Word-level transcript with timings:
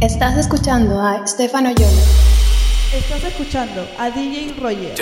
Estás 0.00 0.34
escuchando 0.38 0.98
a 0.98 1.26
Stefano 1.26 1.72
Yola. 1.72 2.02
Estás 2.90 3.22
escuchando 3.22 3.86
a 3.98 4.08
DJ 4.08 4.54
Roger. 4.58 4.94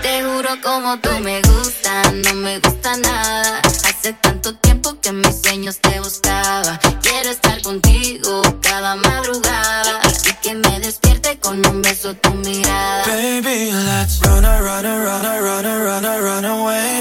Te 0.00 0.22
juro 0.22 0.50
como 0.62 0.96
tú 1.00 1.10
me 1.22 1.42
gustas, 1.42 2.12
no 2.12 2.34
me 2.34 2.60
gusta 2.60 2.96
nada. 2.98 3.62
Hace 4.02 4.14
tanto 4.14 4.52
tiempo 4.56 4.96
que 5.00 5.12
mis 5.12 5.42
sueños 5.42 5.78
te 5.80 6.00
buscaba. 6.00 6.76
Quiero 7.02 7.30
estar 7.30 7.62
contigo 7.62 8.42
cada 8.60 8.96
madrugada. 8.96 10.00
Así 10.02 10.32
que 10.42 10.56
me 10.56 10.80
despierte 10.80 11.38
con 11.38 11.64
un 11.64 11.82
beso 11.82 12.12
tu 12.14 12.30
mirada. 12.34 13.04
Baby, 13.06 13.70
let's 13.70 14.18
run, 14.22 14.42
run, 14.42 14.82
run, 14.82 15.04
run, 15.04 15.64
run, 15.84 16.04
run, 16.04 16.20
run 16.20 16.44
away. 16.44 17.00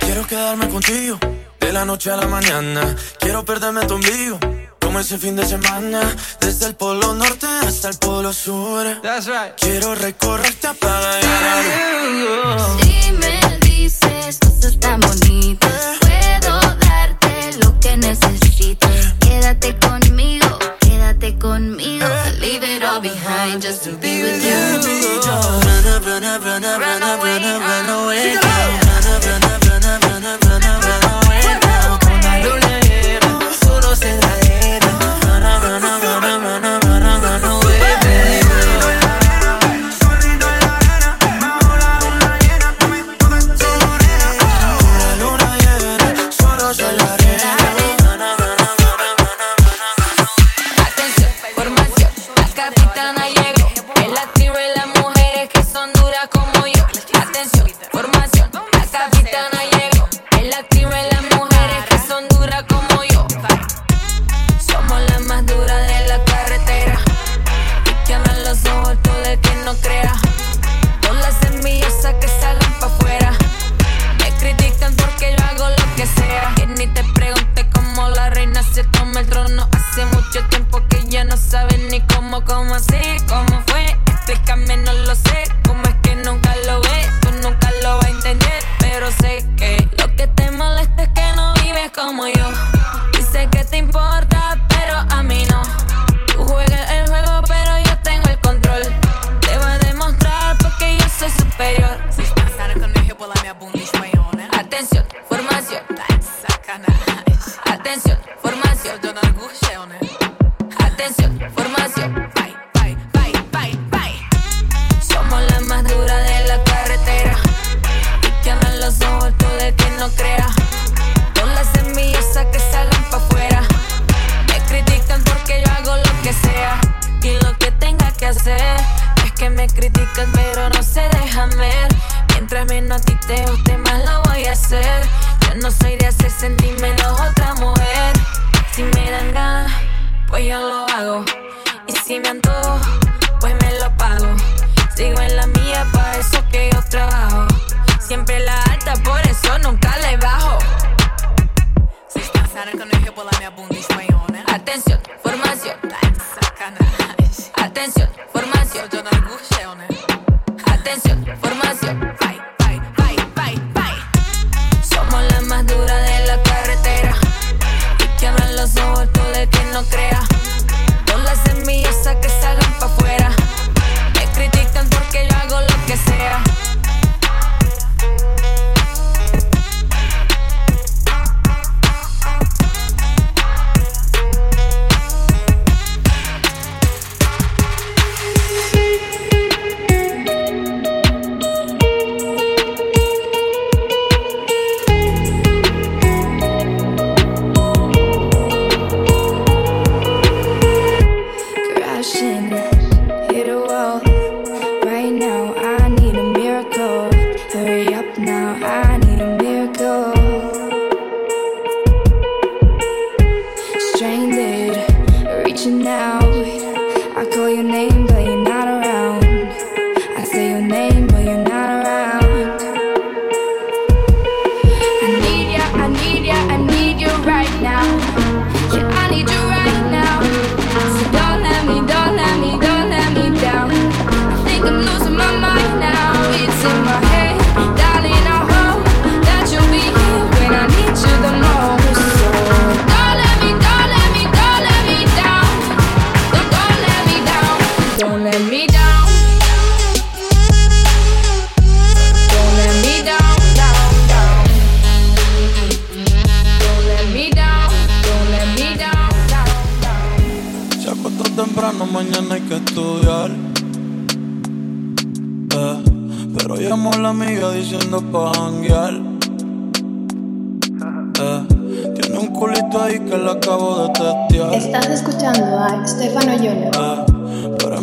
Quiero 0.00 0.26
quedarme 0.26 0.68
contigo 0.68 1.18
de 1.60 1.72
la 1.72 1.84
noche 1.84 2.10
a 2.10 2.16
la 2.16 2.26
mañana. 2.26 2.96
Quiero 3.18 3.44
perderme 3.44 3.86
tu 3.86 3.94
ombligo. 3.94 4.38
Como 4.80 4.98
ese 4.98 5.18
fin 5.18 5.36
de 5.36 5.46
semana, 5.46 6.00
desde 6.40 6.66
el 6.66 6.74
polo 6.74 7.14
norte 7.14 7.46
hasta 7.46 7.90
el 7.90 7.98
polo 7.98 8.32
sur. 8.32 8.84
That's 9.02 9.26
right. 9.26 9.54
Quiero 9.56 9.94
recorrerte 9.94 10.66
a 10.66 10.74
pagar. 10.74 11.22
Si 12.80 13.12
me 13.12 13.58
dices 13.60 14.38
cosas 14.40 14.80
tan 14.80 15.00
bonitas, 15.00 15.98
puedo 16.00 16.60
darte 16.80 17.58
lo 17.62 17.78
que 17.78 17.96
necesitas. 17.98 19.14
Quédate 19.20 19.78
conmigo, 19.78 20.58
quédate 20.80 21.38
conmigo 21.38 22.06
leave 22.50 22.64
it 22.64 22.82
all 22.82 23.00
behind 23.00 23.62
just 23.62 23.84
to 23.84 23.92
be 23.96 24.22
with 24.22 24.44
you. 24.44 24.50
Run 24.50 25.86
up, 25.86 26.04
run 26.04 26.24
up, 26.24 26.44
run 26.44 26.64
up, 26.64 26.80
run 26.80 27.02
up, 27.02 27.22
run 27.22 27.44
up, 27.44 27.60
run 27.60 28.04
away. 28.04 28.34
Run 28.34 29.06
up, 29.06 29.24
run 29.24 29.44
up. 29.44 29.59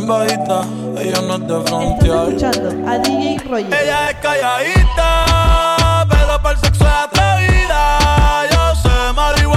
ella 0.10 1.22
no 1.22 1.36
es 1.36 1.48
de 1.48 1.58
escuchando 1.58 2.90
a 2.90 2.98
DJ 3.00 3.42
Ella 3.60 4.10
es 4.10 4.16
calladita, 4.22 6.06
pero 6.10 6.42
para 6.42 6.52
el 6.52 6.58
sexo 6.64 6.86
es 6.86 6.94
atrevida. 6.94 8.46
Yo 8.50 8.76
sé 8.76 9.14
marihuana. 9.14 9.57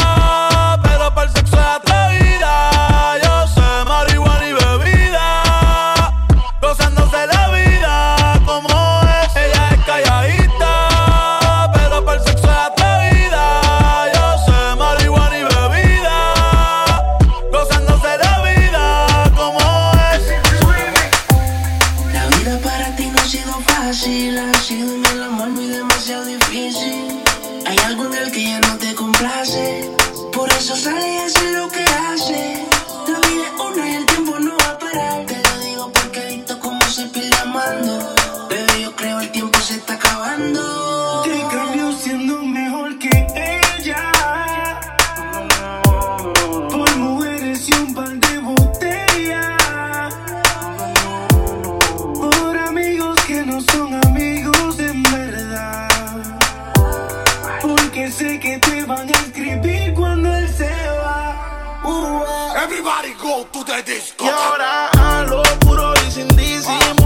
que 58.01 58.11
sé 58.11 58.39
que 58.39 58.57
te 58.57 58.83
van 58.85 59.07
a 59.07 59.11
escribir 59.11 59.93
cuando 59.93 60.35
él 60.35 60.49
se 60.49 60.71
va. 61.03 61.81
Uh, 61.83 62.57
Everybody 62.57 63.13
go 63.21 63.45
to 63.51 63.63
the 63.63 63.83
disco. 63.83 64.25
Y 64.25 64.29
ahora 64.29 64.89
a 64.89 65.23
lo 65.23 65.43
puro 65.59 65.93
y 66.07 66.11
sin 66.11 66.27
disimulo. 66.29 67.00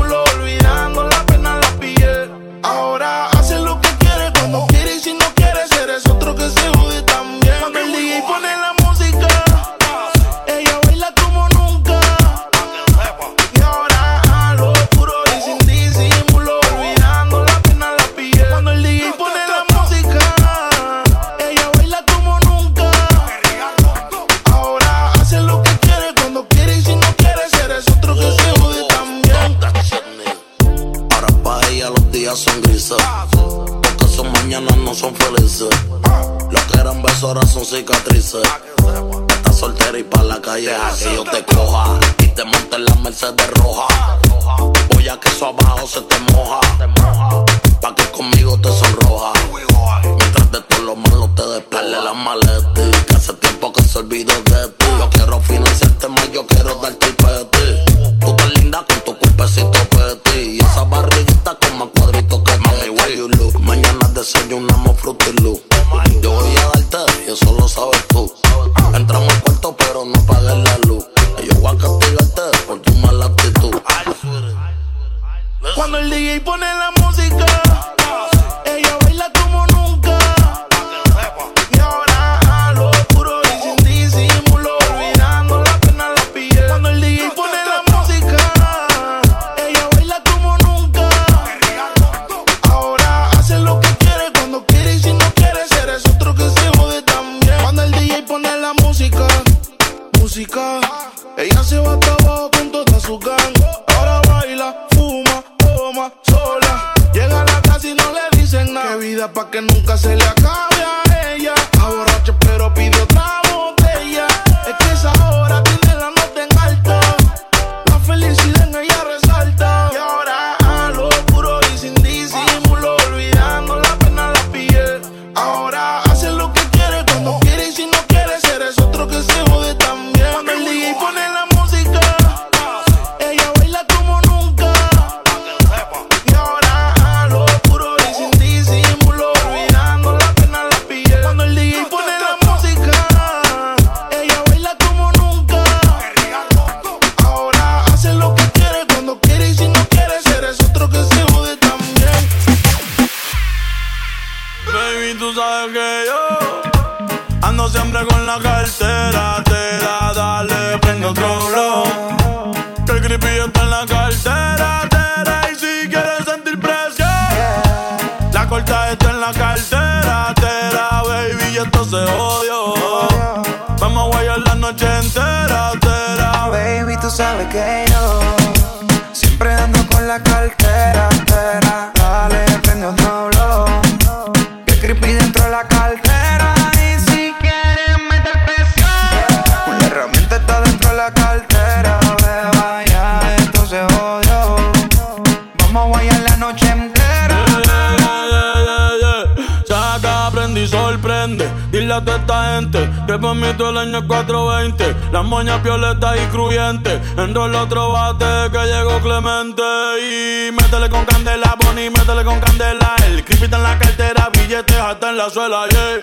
suela, 215.30 215.68
yeah. 215.70 216.02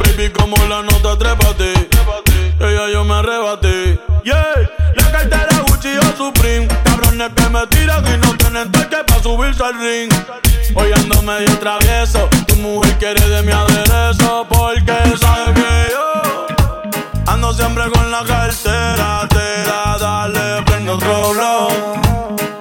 Baby, 0.00 0.30
como 0.30 0.56
la 0.68 0.82
nota, 0.82 1.16
trépate. 1.18 1.72
Ella 2.60 2.88
yo 2.92 3.04
me 3.04 3.14
arrebaté, 3.14 3.98
yeah. 4.24 4.70
La 4.94 5.10
cartera 5.10 5.64
Gucci 5.68 5.96
o 5.98 6.16
Supreme. 6.16 6.68
Cabrones 6.84 7.30
que 7.34 7.48
me 7.50 7.66
tiran 7.68 8.04
y 8.06 8.18
no 8.18 8.36
tienen 8.36 8.70
toque 8.72 8.96
para 9.06 9.22
subirse 9.22 9.62
al 9.62 9.78
ring. 9.78 10.12
Hoy 10.74 10.92
ando 10.92 11.22
medio 11.22 11.58
travieso. 11.58 12.28
Tu 12.46 12.56
mujer 12.56 12.96
quiere 12.98 13.28
de 13.28 13.42
mi 13.42 13.52
aderezo 13.52 14.46
porque 14.48 15.16
sabe 15.18 15.54
que 15.54 15.92
yo 15.92 16.46
ando 17.26 17.52
siempre 17.52 17.84
con 17.90 18.10
la 18.10 18.24
cartera. 18.24 19.28
Tera, 19.28 19.96
dale, 19.98 20.62
prendo 20.64 20.94
otro 20.94 21.32
blow. 21.32 21.68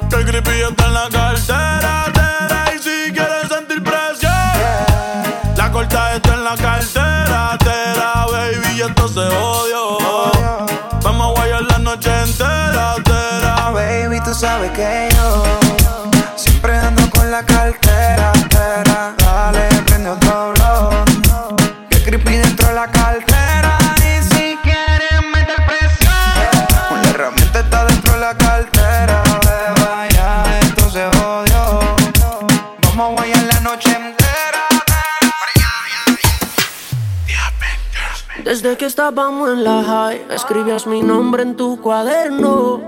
Que 0.10 0.15
el 0.17 0.25
creepy 0.25 0.62
está 0.62 0.86
en 0.86 0.93
la 0.93 1.10
cartera. 1.10 2.12
la 6.43 6.55
cartera, 6.57 7.57
tera, 7.59 8.25
baby, 8.29 8.75
y 8.75 8.81
esto 8.81 9.07
se 9.07 9.19
odio. 9.19 9.97
Vamos 11.01 11.27
a 11.27 11.39
guayar 11.39 11.62
la 11.62 11.77
noche 11.79 12.09
entera, 12.21 12.95
tera. 13.03 13.71
Baby, 13.71 14.19
tú 14.25 14.33
sabes 14.33 14.71
que 14.71 15.09
yo 15.15 15.43
siempre 16.35 16.77
ando 16.77 17.09
con 17.12 17.31
la 17.31 17.43
cartera, 17.45 18.33
tera. 18.50 19.22
Desde 38.53 38.77
que 38.77 38.86
estábamos 38.86 39.50
en 39.50 39.63
la 39.63 39.81
high, 39.81 40.27
escribías 40.29 40.86
mi 40.86 41.01
nombre 41.01 41.41
en 41.41 41.55
tu 41.55 41.81
cuaderno. 41.81 42.83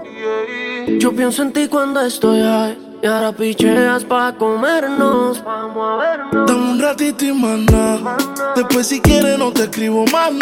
Yo 0.99 1.11
pienso 1.15 1.41
en 1.41 1.53
ti 1.53 1.67
cuando 1.67 2.01
estoy 2.01 2.39
high. 2.39 2.77
Y 3.01 3.07
ahora 3.07 3.31
picheas 3.31 4.03
pa' 4.03 4.35
comernos. 4.37 5.43
Vamos 5.43 5.83
a 5.83 5.95
vernos. 5.95 6.45
Dame 6.45 6.71
un 6.71 6.79
ratito 6.79 7.25
y 7.25 7.33
maná. 7.33 8.15
Después, 8.55 8.85
si 8.85 9.01
quieres, 9.01 9.39
no 9.39 9.51
te 9.51 9.63
escribo 9.63 10.05
más. 10.13 10.33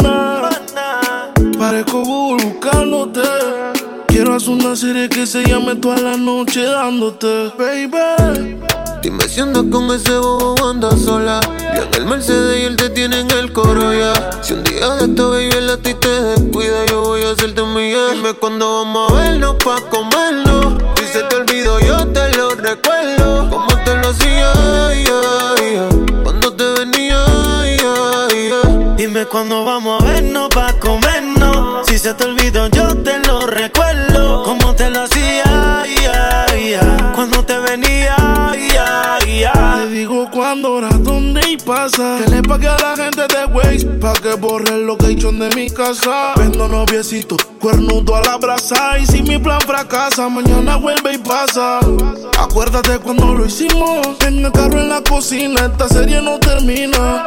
Parezco 1.58 2.02
Google 2.02 2.44
buscándote. 2.44 3.22
Quiero 4.08 4.34
hacer 4.34 4.50
una 4.50 4.76
serie 4.76 5.08
que 5.08 5.26
se 5.26 5.42
llame 5.42 5.76
toda 5.76 6.02
la 6.02 6.18
noche 6.18 6.64
dándote, 6.64 7.50
baby. 7.56 8.60
Dime 9.04 9.28
si 9.28 9.38
andas 9.42 9.64
con 9.70 9.94
ese 9.94 10.16
bobo 10.16 10.66
andas 10.66 10.98
sola. 11.02 11.38
Yo 11.76 11.82
en 11.82 11.94
el 11.94 12.06
Mercedes 12.06 12.58
y 12.58 12.64
él 12.64 12.74
te 12.74 12.88
tiene 12.88 13.20
en 13.20 13.30
el 13.32 13.52
coro 13.52 13.92
ya. 13.92 14.42
Si 14.42 14.54
un 14.54 14.64
día 14.64 14.88
de 14.94 15.04
esto 15.04 15.28
baby 15.28 15.60
la 15.60 15.76
ti 15.76 15.92
te 15.92 16.08
descuida, 16.08 16.86
yo 16.88 17.02
voy 17.02 17.22
a 17.22 17.32
hacerte 17.32 17.62
mi 17.64 17.92
Dime 17.92 18.32
cuando 18.40 18.82
vamos 18.82 19.12
a 19.12 19.14
vernos 19.16 19.56
pa' 19.62 19.78
comernos. 19.90 20.82
Si 20.96 21.06
se 21.06 21.22
te 21.24 21.36
olvido, 21.36 21.78
yo 21.80 21.98
te 22.14 22.34
lo 22.34 22.54
recuerdo. 22.54 23.50
Como 23.50 23.76
te 23.84 23.94
lo 23.94 24.08
hacía, 24.08 24.52
yeah, 24.94 25.54
yeah. 25.60 25.88
cuando 26.22 26.54
te 26.54 26.64
venía, 26.64 27.26
yeah, 27.76 28.94
Dime 28.96 29.26
cuando 29.26 29.66
vamos 29.66 30.02
a 30.02 30.06
vernos 30.06 30.48
pa' 30.48 30.72
comernos. 30.80 31.86
Si 31.86 31.98
se 31.98 32.14
te 32.14 32.24
olvido, 32.24 32.68
yo 32.68 32.96
te 33.02 33.18
lo 33.18 33.46
recuerdo. 33.48 34.44
Como 34.44 34.74
te 34.74 34.88
lo 34.88 35.02
hacía, 35.02 35.84
donde 40.62 40.93
y 41.54 41.56
pasa. 41.56 42.18
Que 42.24 42.30
le 42.30 42.42
pague 42.42 42.68
a 42.68 42.76
la 42.78 42.96
gente 42.96 43.22
de 43.22 43.44
Waze 43.46 43.86
pa' 44.00 44.12
que 44.14 44.34
borre 44.34 44.74
el 44.74 44.86
location 44.86 45.38
de 45.38 45.48
mi 45.54 45.70
casa. 45.70 46.34
Vendo 46.36 46.68
noviecito, 46.68 47.36
cuernudo 47.60 48.16
a 48.16 48.22
la 48.22 48.36
brasa. 48.36 48.98
Y 48.98 49.06
si 49.06 49.22
mi 49.22 49.38
plan 49.38 49.60
fracasa, 49.60 50.28
mañana 50.28 50.76
vuelve 50.76 51.14
y 51.14 51.18
pasa. 51.18 51.80
Acuérdate 52.38 52.98
cuando 52.98 53.34
lo 53.34 53.46
hicimos. 53.46 54.06
En 54.26 54.44
el 54.44 54.52
carro 54.52 54.78
en 54.80 54.88
la 54.88 55.02
cocina, 55.02 55.66
esta 55.66 55.88
serie 55.88 56.20
no 56.20 56.38
termina. 56.38 57.24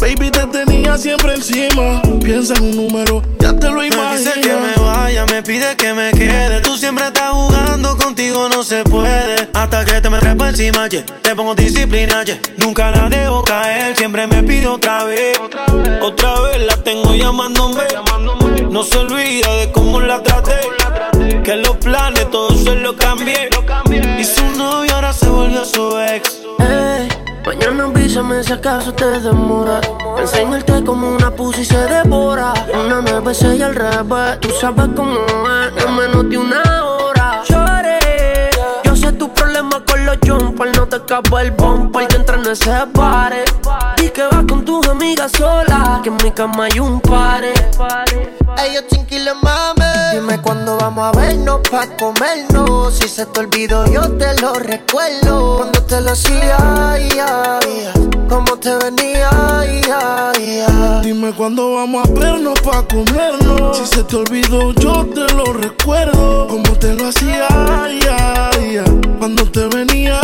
Baby, 0.00 0.30
te 0.30 0.46
tenía 0.46 0.96
siempre 0.96 1.34
encima. 1.34 2.00
Piensa 2.22 2.54
en 2.54 2.64
un 2.64 2.76
número, 2.76 3.22
ya 3.40 3.52
te 3.56 3.68
lo 3.68 3.80
Me 3.80 3.88
imaginas. 3.88 4.18
dice 4.18 4.40
que 4.40 4.54
me 4.54 4.84
vaya, 4.84 5.26
me 5.26 5.42
pide 5.42 5.76
que 5.76 5.92
me 5.92 6.10
quede. 6.12 6.60
Tú 6.60 6.76
siempre 6.76 7.06
estás 7.06 7.30
jugando, 7.32 7.96
contigo 7.96 8.48
no 8.48 8.62
se 8.62 8.84
puede. 8.84 9.48
Hasta 9.54 9.84
que 9.84 10.00
te 10.00 10.08
me 10.10 10.18
trepo 10.18 10.46
encima, 10.46 10.88
yeah. 10.88 11.04
te 11.22 11.34
pongo 11.34 11.54
disciplina, 11.54 12.22
yeah. 12.24 12.38
Nunca 12.58 12.90
la 12.90 13.08
dejo 13.08 13.42
siempre 13.96 14.26
me 14.26 14.42
pide 14.42 14.66
otra 14.66 15.04
vez. 15.04 15.38
Otra 16.02 16.40
vez 16.40 16.66
la 16.66 16.76
tengo 16.82 17.14
llamándome. 17.14 17.84
No 18.70 18.82
se 18.82 18.98
olvida 18.98 19.52
de 19.54 19.72
cómo 19.72 20.00
la 20.00 20.22
traté. 20.22 20.58
Que 21.42 21.56
los 21.56 21.76
planes 21.76 22.30
todos 22.30 22.62
se 22.62 22.74
los 22.74 22.94
cambié. 22.96 23.48
Y 24.18 24.24
su 24.24 24.44
novio 24.56 24.94
ahora 24.94 25.12
se 25.12 25.28
volvió 25.28 25.64
su 25.64 25.98
ex. 25.98 26.40
Ey, 26.58 27.08
mañana 27.46 27.84
avísame 27.84 28.42
si 28.44 28.52
acaso 28.52 28.92
te 28.92 29.06
demora. 29.20 29.80
Enseñarte 30.18 30.84
como 30.84 31.08
una 31.08 31.30
pussy 31.30 31.64
se 31.64 31.78
devora. 31.78 32.52
Una 32.74 33.00
nueve 33.00 33.32
y 33.56 33.62
al 33.62 33.74
revés. 33.74 34.40
Tú 34.40 34.50
sabes 34.60 34.88
cómo 34.94 35.14
es, 35.14 35.84
en 35.84 35.96
menos 35.96 36.28
de 36.28 36.38
una 36.38 36.77
jumpers. 40.38 40.76
No 40.76 40.86
te 40.86 40.96
escapa 40.96 41.42
el 41.42 41.50
bumper 41.52 42.08
que 42.08 42.16
entra 42.16 42.36
en 42.36 42.46
ese 42.46 42.72
pare. 42.92 43.44
Y 44.02 44.08
que 44.10 44.22
vas 44.22 44.44
con 44.48 44.64
tus 44.64 44.86
amigas 44.88 45.32
solas. 45.32 46.00
Que 46.02 46.08
en 46.08 46.16
mi 46.16 46.30
cama 46.30 46.64
hay 46.64 46.80
un 46.80 47.00
pare. 47.00 47.52
Ey, 48.58 48.74
yo 48.74 48.86
tranquilo, 48.86 49.34
mami. 49.42 49.84
Dime 50.12 50.40
cuándo 50.40 50.78
vamos 50.78 51.04
a 51.04 51.18
vernos 51.18 51.60
pa' 51.70 51.86
comernos. 51.96 52.94
Si 52.94 53.08
se 53.08 53.26
te 53.26 53.40
olvidó, 53.40 53.86
yo 53.86 54.02
te 54.16 54.40
lo 54.40 54.54
recuerdo. 54.54 55.58
Cuando 55.58 55.82
te 55.82 56.00
lo 56.00 56.12
hacía, 56.12 56.56
ay, 56.92 57.10
ay. 57.20 57.97
Cómo 58.28 58.56
te 58.58 58.76
venía, 58.76 59.30
ay, 59.32 59.80
ay, 59.90 60.64
ay. 60.68 61.00
Dime 61.02 61.32
cuándo 61.32 61.74
vamos 61.74 62.06
a 62.06 62.12
vernos 62.12 62.60
pa' 62.60 62.82
comernos. 62.86 63.78
Si 63.78 63.86
se 63.86 64.04
te 64.04 64.16
olvidó, 64.16 64.72
yo 64.74 65.06
te 65.06 65.32
lo 65.34 65.52
recuerdo. 65.52 66.46
Como 66.48 66.78
te 66.78 66.94
lo 66.94 67.08
hacía. 67.08 67.48
Cuando 69.18 69.50
te 69.50 69.66
venía. 69.68 70.20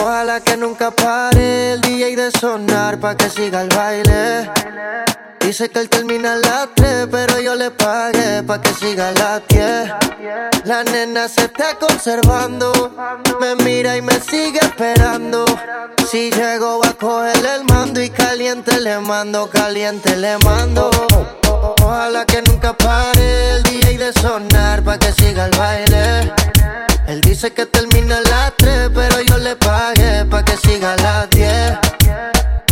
Ojalá 0.00 0.40
que 0.40 0.56
nunca 0.56 0.90
pare 0.90 1.74
el 1.74 1.80
DJ 1.80 2.16
de 2.16 2.30
sonar 2.30 2.98
pa' 2.98 3.16
que 3.16 3.28
siga 3.28 3.62
el 3.62 3.68
baile. 3.68 4.50
Dice 5.44 5.68
que 5.68 5.80
él 5.80 5.88
termina 5.88 6.34
a 6.34 6.36
las 6.36 6.68
3, 6.76 7.08
pero 7.10 7.38
yo 7.40 7.54
le 7.54 7.70
pagué 7.70 8.42
pa' 8.42 8.60
que 8.60 8.72
siga 8.72 9.08
a 9.08 9.12
las 9.12 9.42
10. 9.48 9.90
La 10.64 10.84
nena 10.84 11.28
se 11.28 11.42
está 11.42 11.76
conservando, 11.78 12.72
me 13.40 13.56
mira 13.56 13.96
y 13.96 14.02
me 14.02 14.18
sigue 14.20 14.60
esperando. 14.60 15.44
Si 16.10 16.30
llego 16.30 16.80
va 16.80 16.90
a 16.90 16.94
coger 16.94 17.44
el 17.44 17.64
mando 17.64 18.00
y 18.00 18.08
caliente 18.10 18.80
le 18.80 18.98
mando, 18.98 19.50
caliente 19.50 20.16
le 20.16 20.38
mando. 20.38 20.90
Ojalá 21.82 22.24
que 22.24 22.40
nunca 22.42 22.72
pare 22.72 23.56
el 23.56 23.62
DJ 23.64 23.98
de 23.98 24.12
sonar 24.12 24.82
pa' 24.82 24.98
que 24.98 25.12
siga 25.12 25.46
el 25.46 25.56
baile. 25.58 26.32
Él 27.08 27.20
dice 27.20 27.52
que 27.52 27.66
termina 27.66 28.18
a 28.18 28.20
las 28.22 28.56
3, 28.56 28.90
pero 28.94 29.20
yo 29.20 29.36
le 29.38 29.56
pagué 29.56 30.24
pa' 30.24 30.44
que 30.44 30.56
siga 30.56 30.94
a 30.94 30.96
las 30.96 31.30
10. 31.30 31.91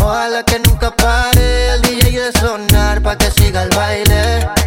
Ojalá 0.02 0.42
que 0.42 0.58
nunca 0.60 0.90
pare 0.90 1.74
el 1.74 1.82
DJ 1.82 2.20
de 2.20 2.32
sonar 2.38 3.02
pa' 3.02 3.16
que 3.16 3.30
siga 3.30 3.62
el 3.62 3.70
baile. 3.70 4.59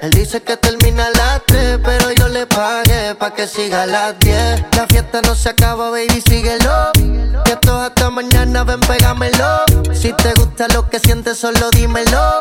Él 0.00 0.10
dice 0.12 0.42
que 0.42 0.56
termina 0.56 1.04
a 1.06 1.10
las 1.10 1.42
3, 1.46 1.80
pero 1.84 2.10
yo 2.12 2.28
le 2.28 2.46
pagué 2.46 3.14
pa' 3.16 3.34
que 3.34 3.46
siga 3.46 3.84
las 3.84 4.18
10. 4.20 4.64
La 4.74 4.86
fiesta 4.86 5.20
no 5.20 5.34
se 5.34 5.50
acaba, 5.50 5.90
baby, 5.90 6.22
síguelo. 6.26 6.90
Que 7.44 7.52
esto 7.52 7.78
es 7.78 7.90
hasta 7.90 8.08
mañana, 8.08 8.64
ven, 8.64 8.80
pégamelo. 8.80 9.64
Si 9.92 10.10
te 10.14 10.32
gusta 10.34 10.68
lo 10.68 10.88
que 10.88 10.98
sientes, 11.00 11.36
solo 11.36 11.70
dímelo. 11.72 12.38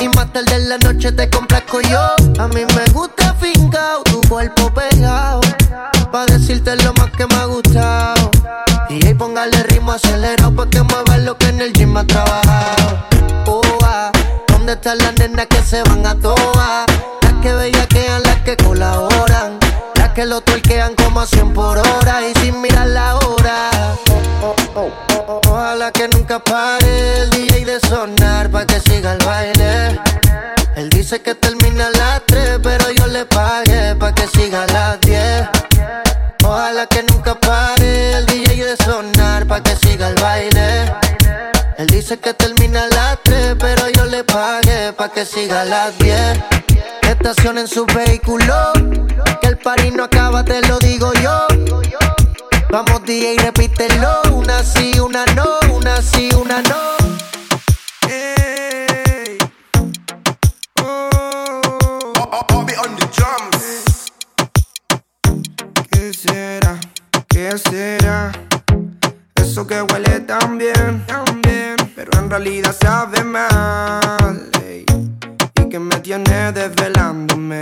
Y 0.00 0.08
más 0.16 0.32
tarde 0.32 0.54
en 0.54 0.70
la 0.70 0.78
noche 0.78 1.12
te 1.12 1.28
complazco 1.28 1.82
yo. 1.82 2.00
A 2.38 2.48
mí 2.48 2.62
me 2.74 2.92
gusta 2.94 3.34
finca, 3.34 3.98
tu 4.06 4.22
cuerpo 4.22 4.72
pegado. 4.72 5.42
Pa' 6.10 6.24
decirte 6.24 6.74
lo 6.76 6.94
más 6.94 7.10
que 7.10 7.26
me 7.26 7.34
ha 7.34 7.44
gustado. 7.44 8.30
Y 8.88 9.06
ahí 9.06 9.12
póngale 9.12 9.62
ritmo 9.64 9.92
acelerado 9.92 10.54
pa' 10.54 10.70
que 10.70 10.80
mueva 10.80 11.18
lo 11.18 11.36
que 11.36 11.48
en 11.48 11.60
el 11.60 11.72
gym 11.74 11.94
ha 11.98 12.06
trabajado. 12.06 13.04
Oh, 13.44 13.60
ah, 13.82 14.10
¿Dónde 14.48 14.72
están 14.72 14.96
las 14.96 15.12
nenas 15.18 15.46
que 15.48 15.60
se 15.60 15.82
van 15.82 16.06
a 16.06 16.14
todas? 16.14 16.93
Que 20.14 20.26
lo 20.26 20.40
tuerquean 20.42 20.94
como 20.94 21.20
a 21.20 21.26
100 21.26 21.52
por 21.52 21.76
hora 21.76 22.20
y 22.28 22.32
sin 22.40 22.60
mirar 22.60 22.86
la 22.86 23.16
hora. 23.16 23.70
Ojalá 25.26 25.90
que 25.90 26.08
nunca 26.08 26.38
pare 26.38 27.22
el 27.22 27.30
DJ 27.30 27.64
de 27.64 27.80
sonar 27.80 28.48
pa' 28.48 28.64
que 28.64 28.78
siga 28.80 29.14
el 29.14 29.24
baile. 29.24 30.00
Él 30.76 30.88
dice 30.90 31.20
que 31.20 31.34
termina 31.34 31.88
a 31.88 31.90
las 31.90 32.22
3, 32.26 32.60
pero 32.62 32.90
yo 32.92 33.06
le 33.08 33.24
pagué 33.26 33.96
pa' 33.96 34.14
que 34.14 34.28
siga 34.28 34.62
a 34.62 34.66
las 34.66 35.00
10. 35.00 35.48
Ojalá 36.44 36.86
que 36.86 37.02
nunca 37.02 37.34
pare 37.34 38.12
el 38.12 38.26
DJ 38.26 38.64
de 38.64 38.76
sonar 38.84 39.46
pa' 39.46 39.62
que 39.62 39.74
siga 39.76 40.08
el 40.08 40.14
baile. 40.14 40.94
Él 41.76 41.86
dice 41.88 42.18
que 42.18 42.34
termina 42.34 42.84
a 42.84 42.88
las 42.88 43.18
3, 43.24 43.56
pero 43.58 43.88
yo 43.88 44.04
le 44.04 44.22
pagué 44.22 44.92
pa' 44.92 45.08
que 45.08 45.24
siga 45.24 45.62
a 45.62 45.64
las 45.64 45.98
10. 45.98 46.63
Estación 47.26 47.56
en 47.56 47.66
su 47.66 47.86
vehículo, 47.86 48.54
que 49.40 49.48
el 49.48 49.56
party 49.56 49.92
no 49.92 50.04
acaba, 50.04 50.44
te 50.44 50.60
lo 50.68 50.78
digo 50.78 51.10
yo. 51.14 51.46
Vamos 52.70 53.02
DJ, 53.06 53.36
repítelo, 53.38 54.20
una 54.30 54.62
sí, 54.62 54.92
una 55.00 55.24
no, 55.34 55.58
una 55.74 56.02
sí, 56.02 56.28
una 56.38 56.60
no. 56.60 56.74
¿Qué 65.90 66.12
será? 66.12 66.78
¿Qué 67.26 67.56
será? 67.56 68.32
Eso 69.36 69.66
que 69.66 69.80
huele 69.80 70.20
tan 70.20 70.58
bien, 70.58 71.06
tan 71.06 71.40
bien, 71.40 71.76
pero 71.96 72.18
en 72.18 72.28
realidad 72.28 72.76
sabe 72.78 73.24
mal. 73.24 74.53
Que 75.74 75.80
me 75.80 75.98
tiene 75.98 76.52
desvelándome. 76.52 77.60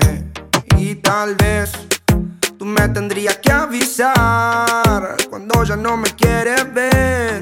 Y 0.76 0.96
tal 0.96 1.34
vez 1.34 1.72
tú 2.58 2.66
me 2.66 2.86
tendrías 2.90 3.38
que 3.38 3.50
avisar 3.50 5.16
cuando 5.30 5.64
ya 5.64 5.76
no 5.76 5.96
me 5.96 6.10
quieres 6.10 6.70
ver. 6.74 7.40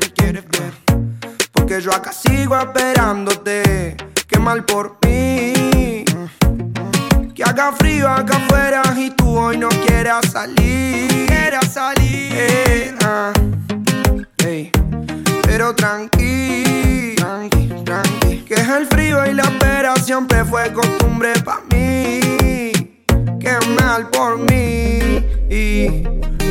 Porque 1.53 1.81
yo 1.81 1.93
acá 1.93 2.13
sigo 2.13 2.57
esperándote. 2.57 3.97
Qué 4.29 4.39
mal 4.39 4.65
por 4.65 4.97
mí. 5.05 6.05
Que 7.35 7.43
haga 7.43 7.73
frío 7.73 8.09
acá 8.09 8.37
afuera 8.37 8.83
y 8.97 9.11
tú 9.11 9.29
hoy 9.29 9.59
no 9.59 9.71
quieras 9.71 10.31
salir. 10.31 11.27
Quieras 11.27 11.73
salir. 11.73 12.33
Eh, 12.33 12.95
ah. 13.03 13.33
Pero 15.51 15.75
tranqui, 15.75 17.17
tranqui, 17.17 17.70
tranqui. 17.90 18.44
Que 18.44 18.55
el 18.55 18.87
frío 18.87 19.26
y 19.26 19.35
la 19.35 19.42
espera 19.42 19.94
siempre 19.96 20.44
fue 20.44 20.72
costumbre 20.72 21.33
pa' 21.44 21.61
mí. 21.72 22.20
Qué 23.40 23.59
mal 23.81 24.09
por 24.11 24.38
mí. 24.38 25.24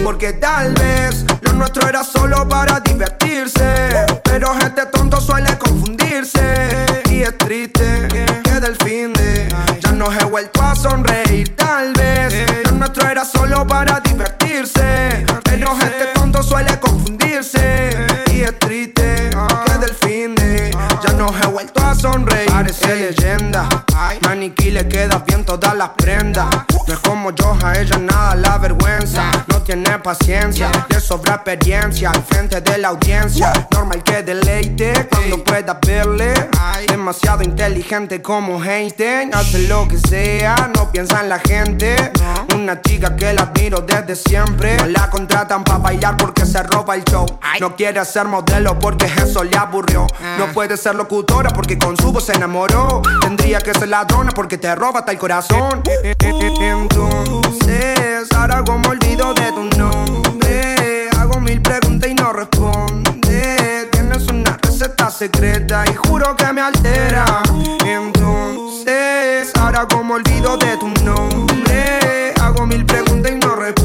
Porque 0.04 0.34
tal 0.34 0.74
vez 0.74 1.26
lo 1.42 1.54
nuestro 1.54 1.88
era 1.88 2.04
solo 2.04 2.48
para 2.48 2.80
divertirse. 2.80 4.06
Pero 4.24 4.54
este 4.60 4.86
tonto 4.88 5.22
suele 5.22 5.58
confundirse. 5.58 6.76
Y 7.10 7.22
es 7.22 7.38
triste 7.38 8.08
que 8.44 8.60
del 8.60 8.76
fin 8.84 9.14
de 9.14 9.48
ya 9.82 9.92
no 9.92 10.12
he 10.12 10.24
vuelto 10.26 10.62
a 10.62 10.76
sonreír. 10.76 11.56
Tal 11.56 11.94
vez 11.94 12.34
lo 12.66 12.72
nuestro 12.72 13.08
era 13.08 13.24
solo 13.24 13.66
para 13.66 14.00
divertirse. 14.00 15.26
Pero 15.44 15.74
este 15.74 16.06
tonto 16.16 16.44
suele 16.44 16.80
confundirse. 16.80 18.08
Y 18.34 18.42
es 18.42 18.58
triste 18.60 19.19
he 21.38 21.48
vuelto 21.48 21.84
a 21.84 21.96
sonreír. 21.96 22.50
Parece 22.50 22.96
leyenda. 22.96 23.68
Maniquí 24.22 24.72
le 24.72 24.88
queda 24.88 25.24
bien 25.28 25.46
todas 25.46 25.76
las 25.76 25.90
prendas. 25.90 26.48
No 26.88 26.94
es 26.94 27.00
como 27.00 27.32
yo, 27.32 27.58
a 27.64 27.74
ella 27.78 27.98
nada 27.98 28.36
la 28.36 28.58
vergüenza. 28.58 29.32
No 29.48 29.62
tiene 29.62 30.00
paciencia, 30.00 30.72
le 30.90 31.00
sobra 31.00 31.36
experiencia 31.36 32.10
al 32.12 32.24
frente 32.24 32.62
de 32.62 32.78
la 32.78 32.90
audiencia. 32.90 33.52
Normal 33.72 34.04
que 34.04 34.24
deleite 34.24 35.08
cuando 35.12 35.44
pueda 35.44 35.80
verle. 35.86 36.34
Demasiado 36.88 37.44
inteligente 37.44 38.22
como 38.22 38.64
Einstein, 38.64 39.34
hace 39.34 39.68
lo 39.68 39.88
que 39.88 39.98
sea, 39.98 40.72
no 40.76 40.92
piensa 40.92 41.22
en 41.22 41.30
la 41.30 41.40
gente. 41.40 42.12
Una 42.56 42.82
chica 42.82 43.16
que 43.16 43.34
la 43.34 43.44
admiro 43.44 43.82
desde 43.82 44.16
siempre. 44.16 44.78
No 44.78 44.86
la 44.88 45.10
contratan 45.10 45.64
para 45.64 45.80
bailar 45.80 46.18
porque 46.18 46.46
se 46.46 46.64
roba 46.64 46.96
el 46.96 47.04
show. 47.04 47.26
No 47.60 47.76
quiere 47.76 48.04
ser 48.06 48.26
modelo 48.26 48.80
porque 48.80 49.06
eso 49.06 49.44
le 49.44 49.58
aburrió. 49.58 50.08
No 50.38 50.48
puede 50.48 50.78
ser 50.78 50.96
locutora 51.20 51.50
porque 51.50 51.78
con 51.78 51.98
su 51.98 52.14
voz 52.14 52.26
se 52.26 52.34
enamoró. 52.34 53.02
Tendría 53.20 53.60
que 53.60 53.74
ser 53.74 53.90
ladrona 53.90 54.32
porque 54.32 54.58
te 54.58 54.74
roba 54.74 55.00
hasta 55.00 55.12
el 55.12 55.18
corazón. 55.18 55.84
Entonces, 56.62 58.32
ahora 58.34 58.64
como 58.64 58.90
olvido 58.90 59.34
de 59.34 59.52
tu 59.52 59.64
nombre. 59.78 61.10
Hago 61.18 61.42
mil 61.42 61.62
preguntas 61.62 62.10
y 62.10 62.14
no 62.14 62.32
responde. 62.32 63.90
Tienes 63.92 64.28
una 64.28 64.58
receta 64.62 65.10
secreta 65.10 65.84
y 65.92 65.96
juro 65.96 66.38
que 66.38 66.54
me 66.54 66.62
altera. 66.62 67.26
Entonces, 67.86 69.52
ahora 69.60 69.86
como 69.88 70.14
olvido 70.14 70.56
de 70.58 70.78
tu 70.78 70.88
nombre. 71.04 72.34
Hago 72.42 72.66
mil 72.66 72.86
preguntas 72.86 73.30
y 73.32 73.36
no 73.36 73.56
responde. 73.58 73.79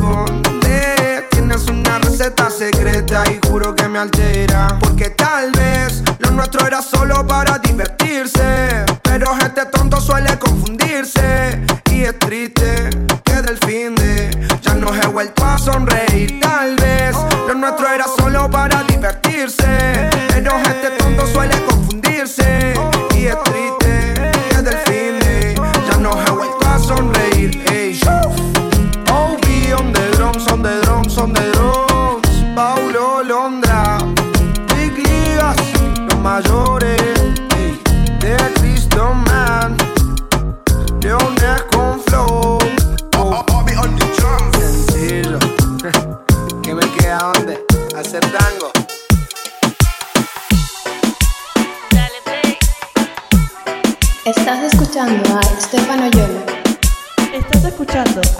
Tienes 1.46 1.66
una 1.68 1.98
receta 1.98 2.48
secreta 2.48 3.22
y 3.30 3.38
juro 3.46 3.76
que 3.76 3.87
me 3.87 3.98
altera. 3.98 4.78
Porque 4.80 5.11
tal 5.11 5.52
vez 5.52 6.02
lo 6.20 6.30
nuestro 6.30 6.66
era 6.66 6.80
solo 6.80 7.26
para 7.26 7.59
divertirse. 7.59 8.87
Pero 9.02 9.26
gente 9.35 9.66
tonto 9.66 10.00
suele 10.00 10.38
confundirse. 10.38 11.61
Y 11.92 12.04
es 12.04 12.18
triste 12.18 12.88
que 13.22 13.42
del 13.42 13.59
fin 13.59 13.94
de 13.94 14.30
ya 14.62 14.72
no 14.72 14.94
he 14.94 15.07
vuelto 15.09 15.44
a 15.44 15.59
sonreír. 15.59 16.40
Tal 16.40 16.76
vez 16.76 17.14
lo 17.46 17.54
nuestro 17.54 17.92
era 17.92 18.07
solo 18.07 18.50
para 18.50 18.83
divertirse. 18.85 20.09
Pero 20.28 20.52
gente 20.52 20.92
tonto 20.96 21.03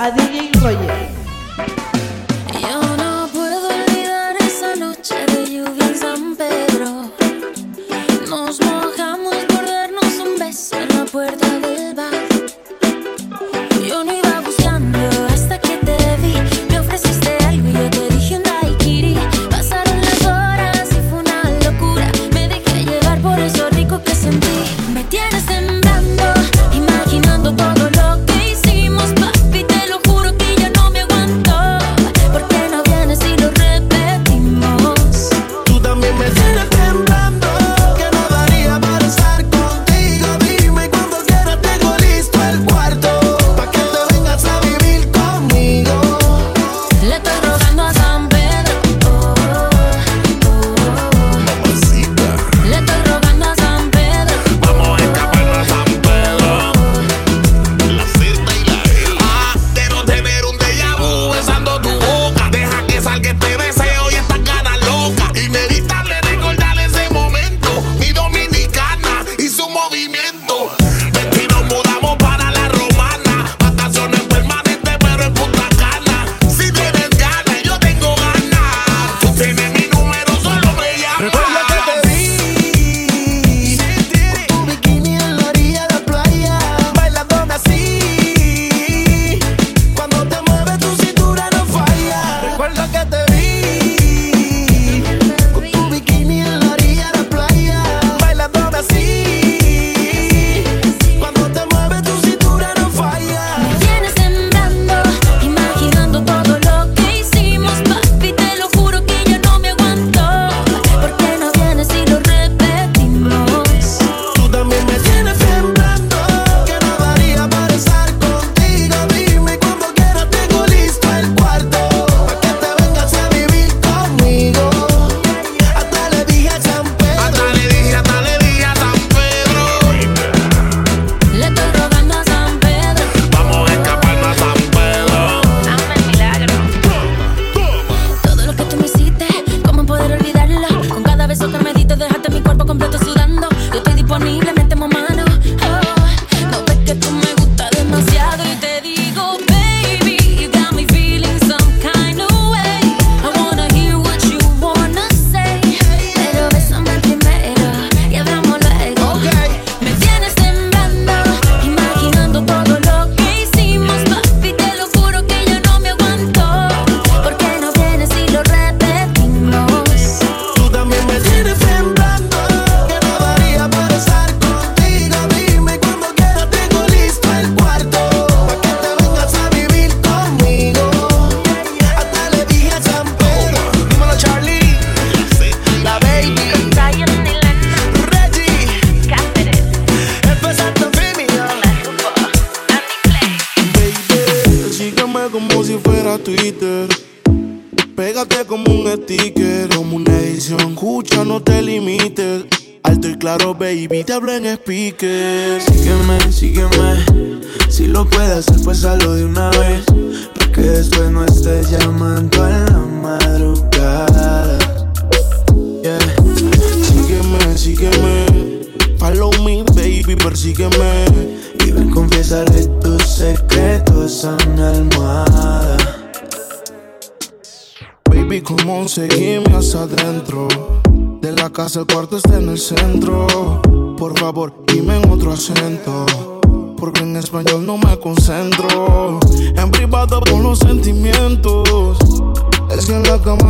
escuchando 0.07 0.44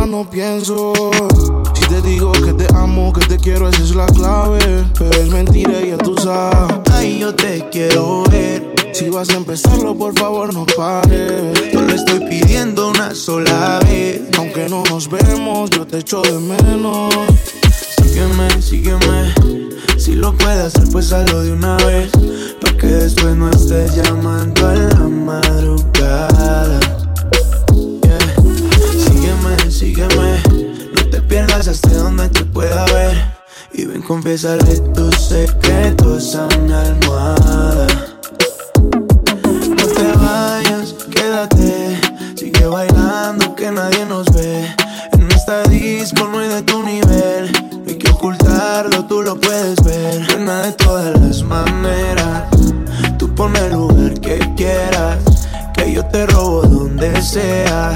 no 0.05 0.29
pienso. 0.29 0.93
Si 1.73 1.85
te 1.87 2.01
digo 2.01 2.31
que 2.31 2.53
te 2.53 2.67
amo, 2.75 3.13
que 3.13 3.25
te 3.25 3.37
quiero, 3.37 3.69
esa 3.69 3.81
es 3.81 3.95
la 3.95 4.05
clave. 4.07 4.85
Pero 4.97 5.11
es 5.11 5.29
mentira 5.29 5.81
y 5.81 5.89
ya 5.89 5.97
tú 5.97 6.15
sabes. 6.17 6.79
Ay, 6.91 7.19
yo 7.19 7.33
te 7.33 7.67
quiero 7.71 8.23
ver. 8.29 8.75
Si 8.93 9.09
vas 9.09 9.29
a 9.29 9.33
empezarlo, 9.33 9.95
por 9.95 10.17
favor, 10.17 10.53
no 10.53 10.65
pares. 10.77 11.71
Yo 11.73 11.81
lo 11.81 11.93
estoy 11.93 12.19
pidiendo 12.29 12.89
una 12.89 13.13
sola 13.15 13.79
vez. 13.87 14.21
Aunque 14.37 14.67
no 14.69 14.83
nos 14.89 15.09
vemos, 15.09 15.69
yo 15.69 15.85
te 15.85 15.99
echo 15.99 16.21
de 16.21 16.39
menos. 16.39 17.13
Sígueme, 17.97 18.61
sígueme. 18.61 19.33
Si 19.97 20.13
lo 20.15 20.33
puedes 20.33 20.65
hacer, 20.65 20.89
pues 20.91 21.11
hazlo 21.11 21.41
de 21.41 21.51
una 21.53 21.77
vez. 21.77 22.11
Para 22.61 22.77
que 22.77 22.87
después 22.87 23.35
no 23.35 23.49
estés 23.49 23.95
llamando 23.95 24.67
a 24.67 24.75
la 24.75 24.99
madrugada. 25.07 26.84
Sígueme. 29.85 30.41
No 30.95 31.09
te 31.11 31.21
pierdas 31.21 31.67
hasta 31.67 31.93
donde 31.93 32.27
te 32.29 32.43
pueda 32.43 32.85
ver. 32.85 33.23
Y 33.71 33.85
ven, 33.85 34.01
confiésale 34.01 34.79
tus 34.95 35.15
secretos 35.15 36.35
a 36.35 36.47
mi 36.57 36.73
almohada. 36.73 37.85
No 38.81 39.85
te 39.85 40.11
vayas, 40.17 40.95
quédate. 41.11 42.01
Sigue 42.35 42.65
bailando 42.65 43.53
que 43.53 43.69
nadie 43.69 44.07
nos 44.07 44.25
ve. 44.33 44.65
En 45.11 45.31
esta 45.31 45.61
disco 45.65 46.27
no 46.29 46.39
hay 46.39 46.49
de 46.49 46.63
tu 46.63 46.81
nivel. 46.81 47.51
No 47.51 47.83
hay 47.87 47.97
que 47.99 48.09
ocultarlo, 48.09 49.05
tú 49.05 49.21
lo 49.21 49.39
puedes 49.39 49.83
ver. 49.83 50.25
Buena 50.33 50.63
de 50.63 50.71
todas 50.71 51.21
las 51.21 51.43
maneras. 51.43 52.49
Tú 53.19 53.35
pon 53.35 53.55
el 53.55 53.73
lugar 53.73 54.19
que 54.19 54.39
quieras. 54.57 55.19
Que 55.75 55.93
yo 55.93 56.03
te 56.07 56.25
robo 56.25 56.63
donde 56.63 57.21
sea. 57.21 57.95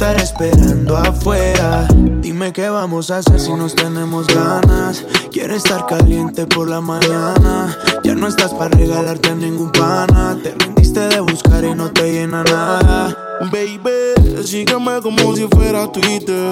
Te 0.00 0.06
estaré 0.06 0.22
esperando 0.22 0.96
afuera. 0.96 1.86
Dime 2.22 2.54
qué 2.54 2.70
vamos 2.70 3.10
a 3.10 3.18
hacer 3.18 3.38
si 3.38 3.52
nos 3.52 3.74
tenemos 3.74 4.26
ganas. 4.28 5.04
Quiero 5.30 5.54
estar 5.54 5.84
caliente 5.84 6.46
por 6.46 6.70
la 6.70 6.80
mañana. 6.80 7.76
Ya 8.02 8.14
no 8.14 8.26
estás 8.26 8.54
para 8.54 8.74
regalarte 8.78 9.28
a 9.28 9.34
ningún 9.34 9.70
pana. 9.70 10.38
Te 10.42 10.54
rendiste 10.54 11.00
de 11.00 11.20
buscar 11.20 11.64
y 11.64 11.74
no 11.74 11.90
te 11.90 12.12
llena 12.12 12.42
nada. 12.44 13.14
Baby, 13.52 14.42
sígueme 14.42 15.02
como 15.02 15.36
si 15.36 15.46
fuera 15.48 15.92
Twitter. 15.92 16.50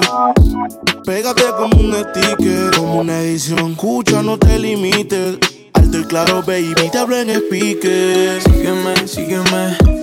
Pégate 1.03 1.45
como 1.57 1.75
un 1.81 1.95
sticker, 1.95 2.69
como 2.75 2.99
una 2.99 3.21
edición. 3.21 3.71
Escucha, 3.71 4.21
no 4.21 4.37
te 4.37 4.59
limites. 4.59 5.39
Alto 5.73 5.97
y 5.97 6.03
claro, 6.03 6.43
baby, 6.45 6.87
te 6.91 6.97
hablo 6.99 7.17
en 7.17 7.31
speaker. 7.31 8.43
Sígueme, 8.43 9.07
sígueme. 9.07 9.98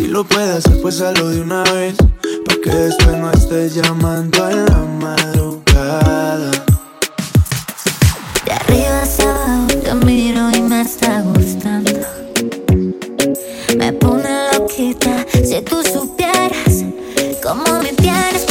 Si 0.00 0.06
lo 0.06 0.24
puedes 0.24 0.64
hacer, 0.64 0.80
pues 0.80 0.98
hazlo 1.02 1.28
de 1.28 1.42
una 1.42 1.62
vez. 1.62 1.94
Pa' 2.46 2.54
que 2.64 2.70
después 2.70 3.18
no 3.18 3.30
estés 3.32 3.74
llamando 3.74 4.42
a 4.42 4.50
la 4.50 4.78
madrugada. 4.98 6.50
De 8.46 8.50
arriba 8.50 9.02
hacia 9.02 9.30
abajo 9.30 9.66
te 9.66 9.94
miro 10.06 10.50
y 10.56 10.62
me 10.62 10.80
está 10.80 11.20
gustando. 11.20 12.00
Me 13.76 13.92
pone 13.92 14.30
loquita 14.54 15.26
si 15.44 15.60
tú 15.60 15.82
supieras 15.82 16.82
cómo 17.42 17.82
me 17.82 17.92
tienes 17.92 18.46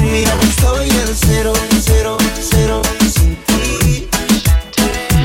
Mira 0.00 0.32
que 0.38 0.46
soy 0.60 0.88
el 0.88 1.16
cero, 1.16 1.52
cero, 1.82 2.16
cero 2.40 2.82
sin 3.14 3.36
ti. 3.46 4.08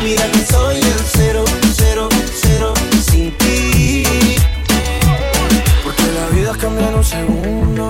Mira 0.03 0.31
que 0.31 0.45
soy 0.45 0.77
el 0.77 0.99
cero, 1.15 1.43
cero, 1.75 2.09
cero 2.41 2.73
sin 3.09 3.37
ti. 3.37 4.03
Porque 5.83 6.03
la 6.03 6.27
vida 6.35 6.51
cambia 6.59 6.89
en 6.89 6.95
un 6.95 7.03
segundo. 7.03 7.89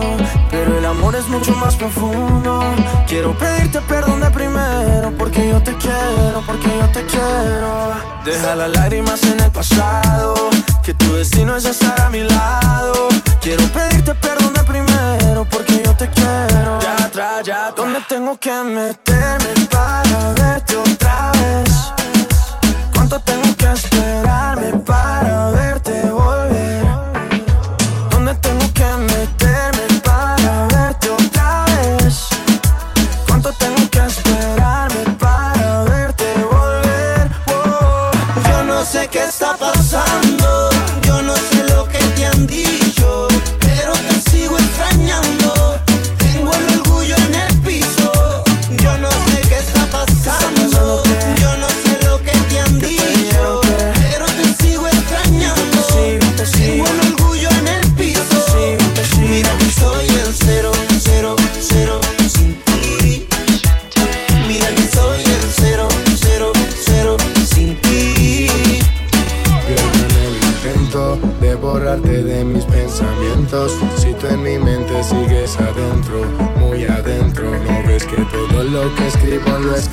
Pero 0.52 0.78
el 0.78 0.86
amor 0.86 1.16
es 1.16 1.28
mucho 1.28 1.52
más 1.56 1.76
profundo. 1.76 2.60
Quiero 3.08 3.38
pedirte 3.38 3.80
perdón 3.82 4.20
de 4.22 4.32
primero. 4.32 5.14
Porque 5.18 5.48
yo 5.48 5.62
te 5.62 5.74
quiero, 5.76 6.44
porque 6.46 6.68
yo 6.68 6.88
te 6.90 7.06
quiero. 7.06 7.94
Deja 8.26 8.56
las 8.56 8.72
lágrimas 8.72 9.24
en 9.24 9.40
el 9.40 9.52
pasado. 9.52 10.57
tengo 18.28 18.40
que 18.40 18.52
meterme 18.52 19.57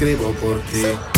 discrepo 0.04 0.34
porque 0.38 1.13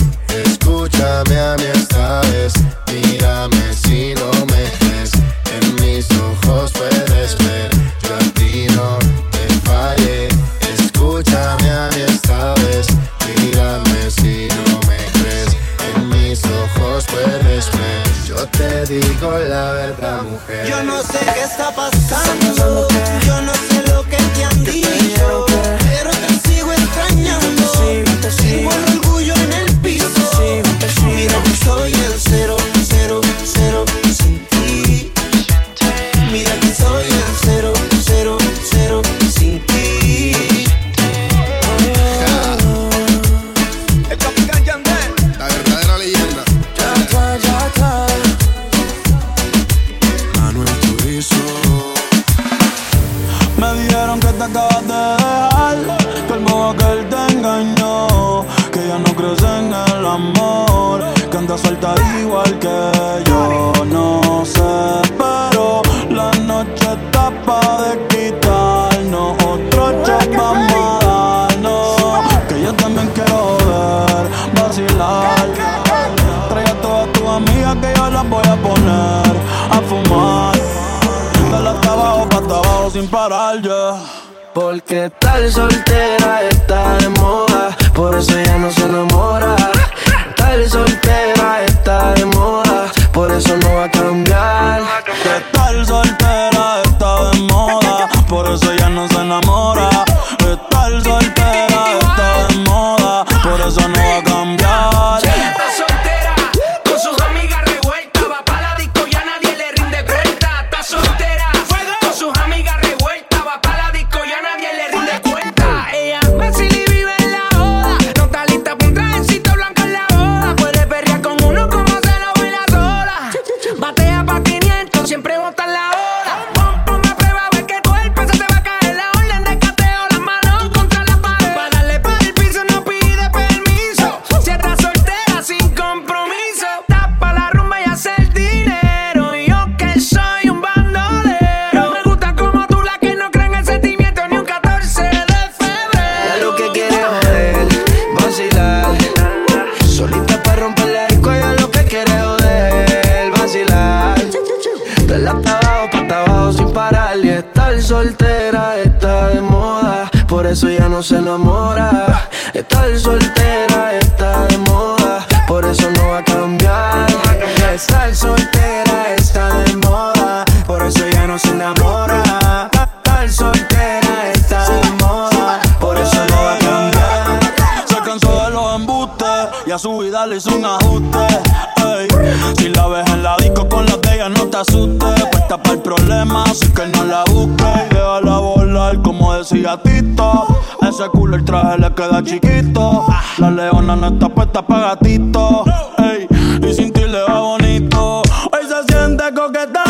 te 184.57 184.73
asustes. 184.73 185.25
Puesta 185.31 185.63
para 185.63 185.75
el 185.75 185.83
problema, 185.83 186.45
así 186.45 186.69
que 186.73 186.87
no 186.87 187.05
la 187.05 187.25
busques. 187.25 187.89
Déjala 187.91 188.39
volar, 188.39 189.03
como 189.03 189.35
decía 189.35 189.79
Tito. 189.83 190.47
Ese 190.83 191.09
culo 191.11 191.37
el 191.37 191.45
traje 191.45 191.79
le 191.79 191.93
queda 191.95 192.23
chiquito. 192.23 193.07
La 193.39 193.51
leona 193.51 193.97
no 193.97 194.09
está 194.09 194.29
puesta 194.29 194.63
para 194.63 194.95
gatito. 194.95 195.65
ey. 195.99 196.27
Y 196.67 196.73
sin 196.73 196.93
ti 196.93 197.03
le 197.03 197.23
va 197.23 197.41
bonito. 197.41 198.23
Hoy 198.23 198.65
se 198.67 198.93
siente 198.93 199.25
coqueta. 199.35 199.85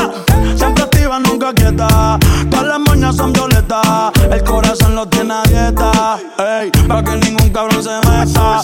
Siempre 0.57 0.85
activa, 0.85 1.19
nunca 1.21 1.53
quieta. 1.53 2.19
Todas 2.51 2.67
las 2.67 2.81
moñas 2.81 3.17
son 3.17 3.33
violetas. 3.33 4.13
El 4.31 4.43
corazón 4.43 4.97
lo 4.97 5.07
tiene 5.07 5.35
a 5.35 5.43
dieta. 5.45 6.19
Ey, 6.39 6.71
para 6.89 7.05
que 7.05 7.17
ningún 7.17 7.51
cabrón 7.51 7.83
se 7.83 7.97
meta. 8.09 8.63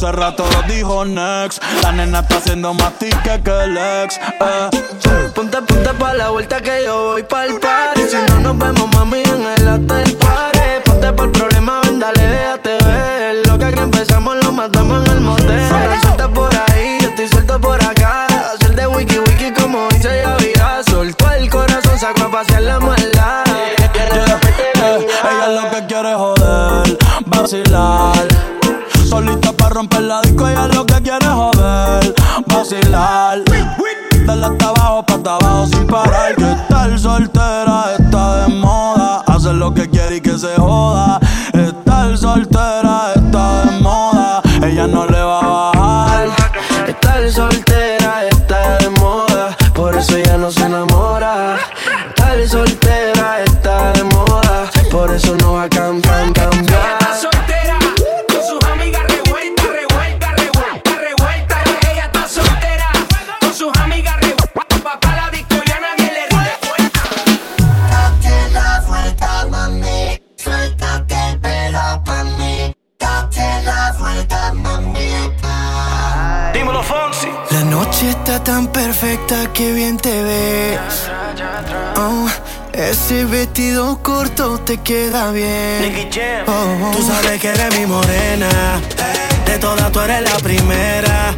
Hace 0.00 0.12
rato 0.12 0.46
lo 0.50 0.62
dijo 0.72 1.04
Next. 1.04 1.62
La 1.82 1.92
nena 1.92 2.20
está 2.20 2.38
haciendo 2.38 2.72
más 2.72 2.94
tique 2.94 3.42
que 3.44 3.50
el 3.50 3.76
ex. 3.76 4.16
Eh. 4.16 4.70
Ponte, 5.34 5.60
ponte 5.60 5.90
pa' 5.90 6.14
la 6.14 6.30
vuelta 6.30 6.58
que 6.62 6.84
yo 6.86 7.10
voy 7.10 7.22
pa'l 7.22 7.60
party. 7.60 8.00
Si 8.08 8.16
no 8.28 8.40
nos 8.40 8.56
vemos, 8.56 8.88
mami, 8.94 9.20
en 9.20 9.46
el 9.46 9.68
hotel 9.68 10.16
party. 10.16 10.58
Ponte 10.86 11.12
por 11.12 11.30
problema, 11.32 11.82
ven, 11.82 11.98
dale, 11.98 12.26
déjate 12.26 12.78
ver. 12.82 13.46
Lo 13.46 13.58
que 13.58 13.64
aquí 13.66 13.78
empezamos 13.78 14.36
lo 14.42 14.52
matamos 14.52 15.04
en 15.04 15.12
el 15.12 15.20
motel. 15.20 15.68
Suelta 16.00 16.28
por 16.28 16.50
ahí, 16.54 16.98
yo 17.02 17.08
estoy 17.08 17.28
suelto 17.28 17.60
por 17.60 17.84
acá. 17.84 18.26
Hacer 18.54 18.74
de 18.74 18.86
wiki 18.86 19.18
wiki 19.18 19.52
como 19.52 19.86
dice 19.88 20.22
Yavira. 20.24 20.82
Soltó 20.82 21.30
el 21.32 21.50
corazón, 21.50 21.98
sacó 21.98 22.22
a 22.22 22.30
pasear 22.30 22.62
la 22.62 22.80
maldad. 22.80 23.44
Eh, 23.48 23.76
ella 24.02 24.26
lo 25.48 25.70
que 25.70 25.86
quiere 25.86 26.10
es 26.10 26.16
joder, 26.16 26.98
vacilar. 27.26 28.69
Solita 29.10 29.52
para 29.52 29.70
romper 29.70 30.02
la 30.02 30.20
disco, 30.20 30.46
ella 30.46 30.68
lo 30.68 30.86
que 30.86 31.02
quiere 31.02 31.26
joder, 31.26 32.14
vacilar. 32.46 33.42
Dale 34.24 34.46
hasta 34.46 34.68
abajo, 34.68 35.04
pa' 35.04 35.14
hasta 35.14 35.34
abajo 35.34 35.66
sin 35.66 35.86
parar. 35.88 36.36
Que 36.36 36.52
estar 36.52 36.96
soltera 36.96 37.96
está 37.98 38.46
de 38.46 38.54
moda. 38.54 39.24
Hacer 39.26 39.54
lo 39.54 39.74
que 39.74 39.90
quiere 39.90 40.18
y 40.18 40.20
que 40.20 40.38
se 40.38 40.54
joda. 40.54 41.18
Estar 41.52 42.16
soltera 42.16 43.12
está 43.16 43.64
de 43.64 43.80
moda. 43.80 44.42
Ella 44.62 44.86
no 44.86 45.04
le 45.06 45.20
va 45.20 45.40
a 45.40 45.72
bajar. 45.72 46.28
Estar 46.86 47.30
soltera 47.32 47.89
tan 78.50 78.66
perfecta 78.66 79.52
que 79.52 79.72
bien 79.72 79.96
te 79.96 80.24
ves. 80.24 80.80
Oh, 81.96 82.28
ese 82.72 83.24
vestido 83.24 84.02
corto 84.02 84.58
te 84.58 84.78
queda 84.78 85.30
bien. 85.30 86.10
Oh, 86.48 86.50
oh. 86.50 86.90
Tú 86.90 87.00
sabes 87.00 87.40
que 87.40 87.46
eres 87.46 87.78
mi 87.78 87.86
morena. 87.86 88.80
De 89.46 89.56
todas 89.58 89.92
tú 89.92 90.00
eres 90.00 90.22
la 90.22 90.36
primera. 90.38 91.32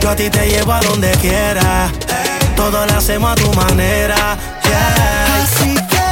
Yo 0.00 0.10
a 0.10 0.16
ti 0.16 0.28
te 0.28 0.48
llevo 0.48 0.72
a 0.72 0.80
donde 0.80 1.12
quiera. 1.22 1.88
Todo 2.56 2.84
lo 2.84 2.94
hacemos 2.94 3.30
a 3.30 3.34
tu 3.36 3.52
manera. 3.52 4.36
Yeah. 4.64 5.42
Así 5.42 5.74
que 5.92 6.06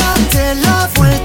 date 0.00 0.54
la 0.56 0.88
vuelta, 0.96 1.23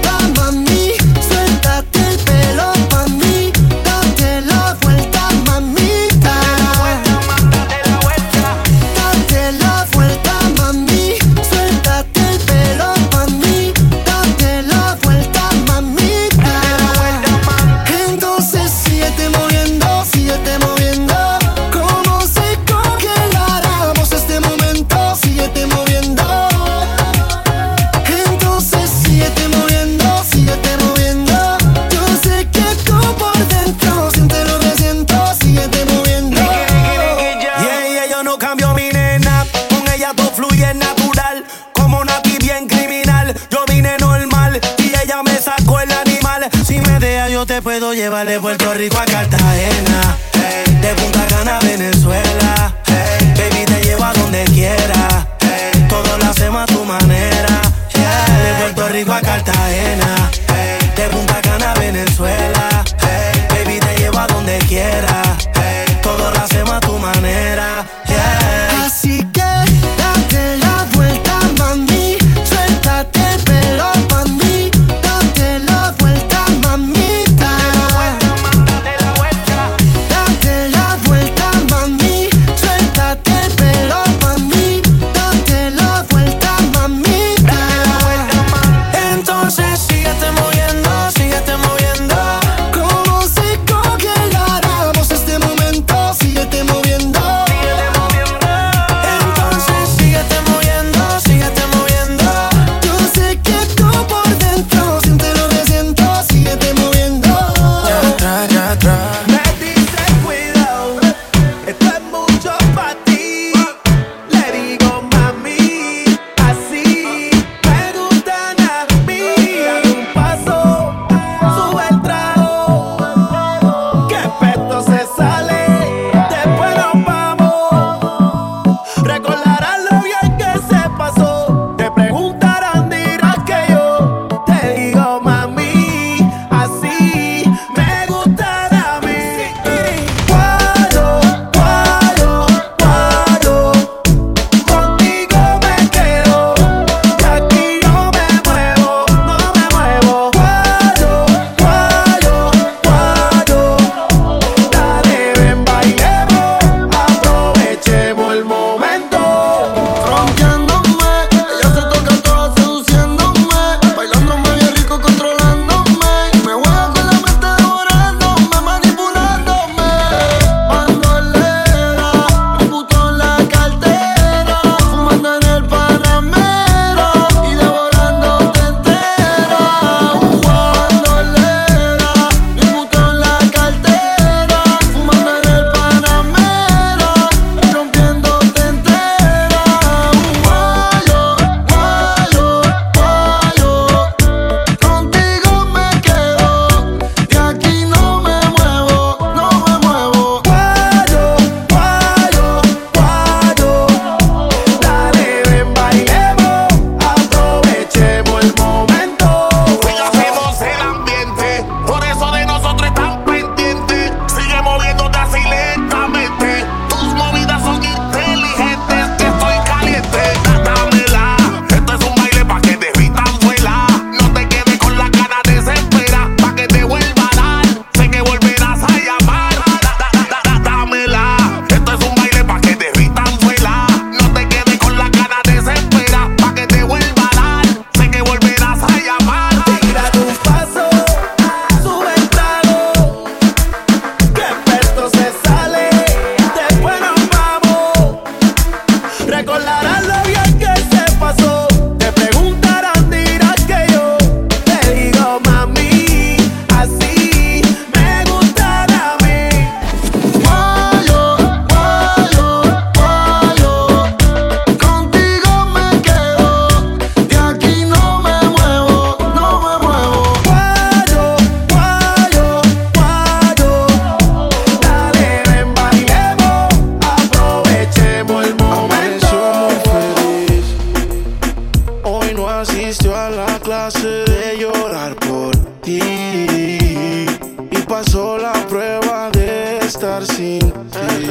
pasó 287.90 288.38
la 288.38 288.52
prueba 288.68 289.30
de 289.32 289.78
estar 289.78 290.24
sin 290.24 290.60
ti. 290.60 291.26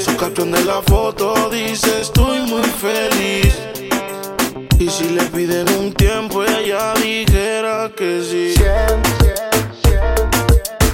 Su 0.00 0.16
caption 0.16 0.50
de 0.50 0.64
la 0.64 0.82
foto 0.82 1.48
dice 1.50 2.00
estoy 2.00 2.40
muy 2.40 2.64
feliz. 2.64 3.56
Y 4.80 4.88
si 4.90 5.10
le 5.10 5.22
piden 5.26 5.68
un 5.78 5.92
tiempo, 5.92 6.42
ella 6.42 6.94
dijera 6.94 7.88
que 7.96 8.20
sí. 8.20 8.54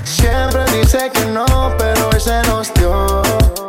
Siempre, 0.05 0.65
dice 0.79 1.11
que 1.15 1.25
no, 1.27 1.75
pero 1.79 2.11
ese 2.15 2.43
nos 2.43 2.73
dio. 2.75 3.68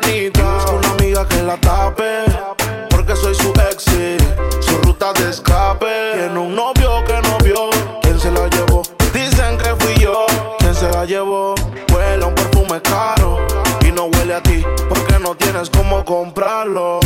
bonita. 0.00 0.54
Busco 0.54 0.76
una 0.76 0.90
amiga 0.90 1.26
que 1.28 1.42
la 1.42 1.56
tape, 1.56 2.24
porque 2.90 3.16
soy 3.16 3.34
su 3.34 3.52
exit, 3.70 4.22
su 4.60 4.76
ruta 4.82 5.12
de 5.14 5.30
escape. 5.30 5.86
Tiene 6.14 6.38
un 6.38 6.54
novio 6.54 7.04
que 7.04 7.14
no 7.28 7.38
vio, 7.38 7.70
¿quién 8.02 8.18
se 8.18 8.30
la 8.30 8.48
llevó? 8.48 8.82
Dicen 9.12 9.56
que 9.58 9.74
fui 9.78 9.94
yo, 9.94 10.26
¿quién 10.58 10.74
se 10.74 10.90
la 10.90 11.04
llevó? 11.04 11.54
Huele 11.92 12.24
a 12.24 12.26
un 12.26 12.34
perfume 12.34 12.80
caro 12.82 13.38
y 13.80 13.92
no 13.92 14.04
huele 14.06 14.34
a 14.34 14.42
ti, 14.42 14.62
porque 14.88 15.18
no 15.18 15.34
tienes 15.34 15.70
cómo 15.70 16.04
comprarlo. 16.04 17.00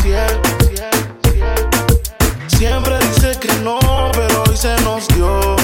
Siempre 2.49 2.99
dice 2.99 3.39
que 3.39 3.53
no, 3.63 3.79
pero 4.13 4.43
hoy 4.49 4.57
se 4.57 4.75
nos 4.83 5.07
dio. 5.09 5.57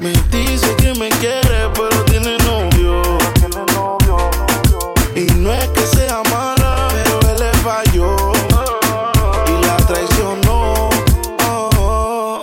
Me 0.00 0.10
dice 0.30 0.74
que 0.76 0.94
me 0.94 1.08
quiere, 1.10 1.70
pero 1.74 2.04
tiene 2.04 2.36
novio. 2.38 2.77
No 5.48 5.54
es 5.54 5.68
que 5.68 5.80
sea 5.80 6.22
mala, 6.28 6.88
pero 6.92 7.20
él 7.32 7.40
le 7.40 7.50
falló. 7.60 8.32
Y 9.46 9.64
la 9.64 9.76
traicionó. 9.78 10.90
Oh, 11.42 11.70
oh, 11.78 12.42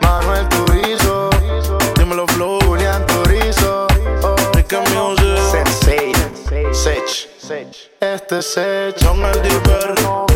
Manuel 0.00 0.48
Turizo. 0.48 1.30
Dímelo, 1.96 2.26
Flow. 2.26 2.58
Julián 2.66 3.06
Turizo. 3.06 3.86
Ricardo 4.54 5.14
Sensei. 5.52 6.12
Sech. 6.72 7.28
Sech. 7.38 7.92
Este 8.00 8.38
es 8.38 8.46
Sech. 8.46 8.98
Son 8.98 9.24
el 9.24 9.42
diverno. 9.42 10.31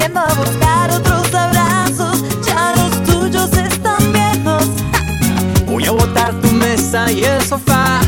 corriendo 0.00 0.20
a 0.20 0.34
buscar 0.34 0.90
otros 0.92 1.34
abrazos, 1.34 2.24
ya 2.46 2.72
los 2.76 3.04
tuyos 3.04 3.52
están 3.52 4.12
viejos. 4.12 4.64
Voy 5.66 5.84
a 5.84 5.90
botar 5.90 6.32
tu 6.40 6.50
mesa 6.52 7.10
y 7.12 7.24
el 7.24 7.42
sofá, 7.42 8.00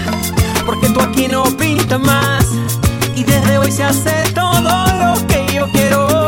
porque 0.64 0.88
tú 0.88 1.00
aquí 1.00 1.28
no 1.28 1.44
pinta 1.56 1.98
más. 1.98 2.46
Y 3.14 3.24
desde 3.24 3.58
hoy 3.58 3.70
se 3.70 3.84
hace 3.84 4.24
todo 4.34 4.52
lo 4.62 5.26
que 5.26 5.46
yo 5.52 5.70
quiero. 5.72 6.21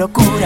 locura. 0.00 0.39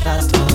that 0.00 0.32
one. 0.38 0.51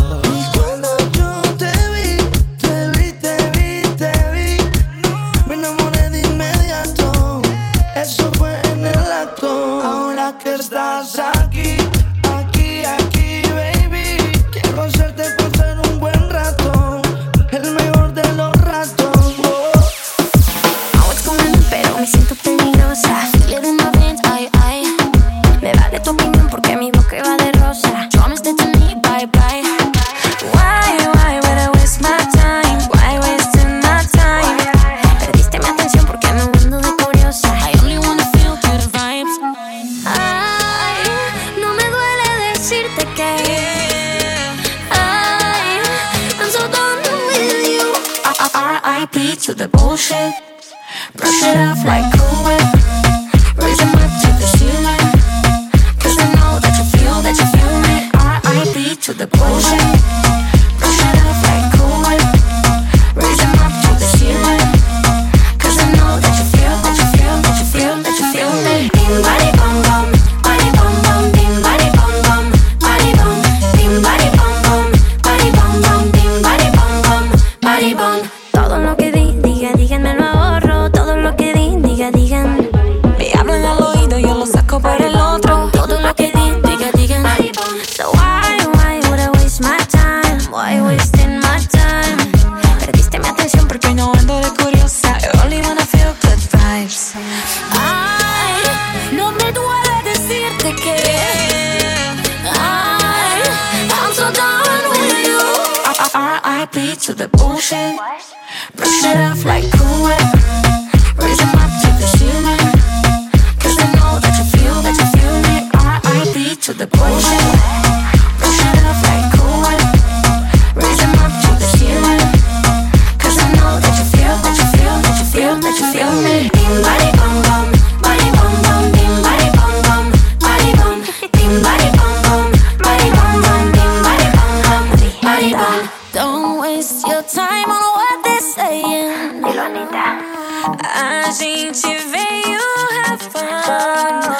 A 140.68 141.32
gente 141.32 141.88
veio 142.11 142.59
reformando. 143.07 144.36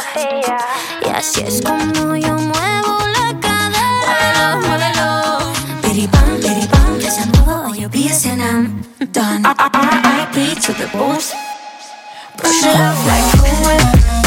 E 1.02 1.10
así 1.10 1.42
es 1.42 1.62
como 1.62 2.16
yo 2.18 2.34
muevo 2.36 2.98
la 3.16 3.40
cadera. 3.40 4.58
Muévelo, 4.58 5.54
Piripam, 5.82 6.38
piripam, 6.42 7.00
que 7.00 7.10
se 7.10 7.24
baby, 7.28 7.80
yo 7.80 7.90
pienso 7.90 8.28
I'm 8.28 8.84
Done. 9.14 9.46
R.I.P. 9.46 10.56
to 10.56 10.74
the 10.74 10.88
booth. 10.92 11.34
Push 12.36 12.64
it 12.64 12.76
up 12.76 12.98
like 13.08 13.34
a 13.34 14.18
whip. 14.22 14.27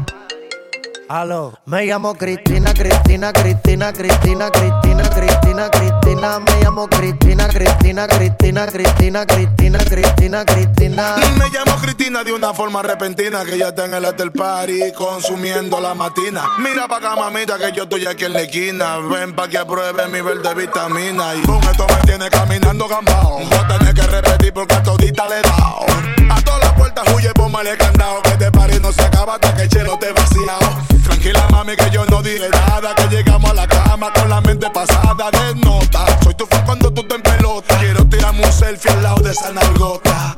Aló. 1.11 1.51
Me 1.65 1.85
llamo 1.85 2.13
Cristina, 2.15 2.73
Cristina, 2.73 3.33
Cristina, 3.33 3.91
Cristina, 3.91 4.49
Cristina, 4.49 4.49
Cristina, 4.97 5.69
Cristina. 5.69 6.39
Me 6.39 6.63
llamo 6.63 6.87
Cristina, 6.87 7.47
Cristina, 7.47 8.07
Cristina, 8.07 8.65
Cristina, 8.65 9.25
Cristina, 9.25 9.79
Cristina, 9.79 10.45
Cristina. 10.45 11.15
Me 11.37 11.49
llamo 11.49 11.75
Cristina 11.81 12.23
de 12.23 12.33
una 12.33 12.53
forma 12.53 12.81
repentina 12.81 13.43
que 13.45 13.57
ya 13.57 13.69
está 13.69 13.85
en 13.85 13.93
el 13.93 14.05
hotel 14.05 14.31
party 14.31 14.91
consumiendo 14.95 15.79
la 15.79 15.93
matina. 15.93 16.43
Mira 16.59 16.87
pa' 16.87 16.97
acá, 16.97 17.15
mamita, 17.15 17.57
que 17.57 17.71
yo 17.73 17.83
estoy 17.83 18.05
aquí 18.05 18.25
en 18.25 18.33
la 18.33 18.41
esquina. 18.41 18.97
Ven 18.97 19.33
pa' 19.33 19.47
que 19.47 19.57
apruebe 19.57 20.07
mi 20.07 20.21
verde 20.21 20.53
vitamina. 20.53 21.35
Y 21.35 21.41
boom, 21.41 21.61
esto 21.69 21.87
me 21.87 22.01
tiene 22.05 22.29
caminando 22.29 22.87
gambao. 22.87 23.39
No 23.39 23.67
tenés 23.67 23.93
que 23.93 24.07
repetir 24.07 24.53
porque 24.53 24.75
a 24.75 24.83
todita 24.83 25.27
le 25.27 25.39
he 25.39 25.41
dado. 25.41 25.85
A 26.29 26.41
todas 26.41 26.61
las 26.61 26.73
puertas 26.73 27.03
huye, 27.13 27.31
póngale 27.33 27.77
candado. 27.77 28.21
Que 28.23 28.29
este 28.31 28.51
party 28.51 28.79
no 28.79 28.91
se 28.91 29.01
acaba 29.01 29.35
hasta 29.35 29.53
que 29.55 29.63
el 29.63 29.69
chelo 29.69 29.97
te 29.97 30.11
vaciado. 30.11 30.81
Tranquila, 31.03 31.47
mami, 31.49 31.75
que 31.75 31.89
yo 31.89 32.05
no 32.05 32.21
dije 32.21 32.49
nada. 32.49 32.95
Que 32.95 33.07
llegamos 33.15 33.51
a 33.51 33.53
la 33.53 33.67
cama 33.67 34.11
con 34.13 34.29
la 34.29 34.41
mente 34.41 34.69
pasada 34.69 34.90
de 35.29 35.55
nota. 35.55 36.05
Soy 36.23 36.33
tu 36.33 36.45
fan 36.47 36.65
cuando 36.65 36.91
tú 36.91 37.03
te 37.03 37.15
en 37.15 37.21
pelota. 37.21 37.77
Quiero 37.79 38.05
tirarme 38.05 38.43
un 38.43 38.51
selfie 38.51 38.91
al 38.91 39.03
lado 39.03 39.21
de 39.21 39.31
esa 39.31 39.51
nalgota. 39.51 40.35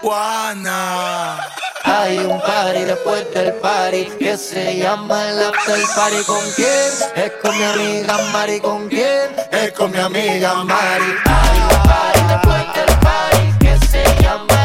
Juana. 0.00 1.40
Hay 1.84 2.18
un 2.18 2.40
party 2.40 2.84
después 2.84 3.32
del 3.34 3.52
party 3.54 4.06
que 4.18 4.36
se 4.36 4.78
llama 4.78 5.28
el 5.28 5.42
after 5.44 5.80
party. 5.94 6.24
¿Con 6.24 6.44
quién? 6.56 6.90
Es 7.14 7.32
con 7.42 7.56
mi 7.56 7.62
amiga 7.62 8.18
Mari. 8.32 8.60
¿Con 8.60 8.88
quién? 8.88 9.30
Es 9.52 9.72
con 9.72 9.90
mi 9.92 9.98
amiga 9.98 10.64
Mari. 10.64 11.04
Hay 11.24 11.58
un 11.60 11.82
party 11.82 12.20
después 12.28 12.74
del 12.74 12.98
party 12.98 13.58
que 13.60 13.86
se 13.86 14.22
llama 14.22 14.63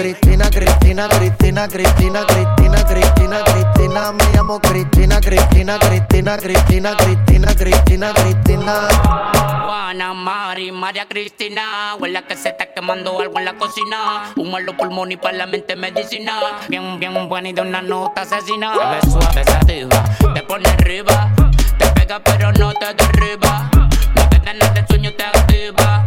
Cristina, 0.00 0.48
Cristina, 0.48 1.08
Cristina, 1.08 1.68
Cristina, 1.68 2.24
Cristina, 2.24 2.84
Cristina, 2.86 3.44
Cristina. 3.44 4.12
Me 4.12 4.24
llamo 4.32 4.58
Cristina, 4.58 5.20
Cristina, 5.20 5.78
Cristina, 5.78 6.38
Cristina, 6.38 6.96
Cristina, 6.96 7.54
Cristina, 7.54 8.14
Cristina. 8.14 8.88
Juana, 9.66 10.14
Mari, 10.14 10.72
María 10.72 11.06
Cristina. 11.06 11.96
Huele 12.00 12.22
que 12.24 12.34
se 12.34 12.48
está 12.48 12.72
quemando 12.72 13.20
algo 13.20 13.38
en 13.40 13.44
la 13.44 13.52
cocina. 13.58 14.32
Humo 14.36 14.58
en 14.58 14.64
los 14.64 14.74
pulmones 14.76 15.18
y 15.18 15.20
para 15.20 15.36
la 15.36 15.46
mente 15.46 15.76
medicina. 15.76 16.40
Bien, 16.70 16.98
bien 16.98 17.28
buena 17.28 17.50
y 17.50 17.52
de 17.52 17.60
una 17.60 17.82
nota 17.82 18.22
asesina. 18.22 18.72
Te 18.72 19.10
suave, 19.10 19.44
sativa, 19.44 20.02
te 20.32 20.42
pone 20.44 20.66
arriba. 20.66 21.30
Te 21.78 21.86
pega 21.88 22.20
pero 22.20 22.52
no 22.52 22.72
te 22.72 22.94
derriba. 22.94 23.70
No 24.14 24.28
te 24.30 24.38
da 24.38 24.54
nada 24.54 24.72
de 24.72 24.86
sueño, 24.86 25.12
te 25.12 25.24
activa. 25.24 26.06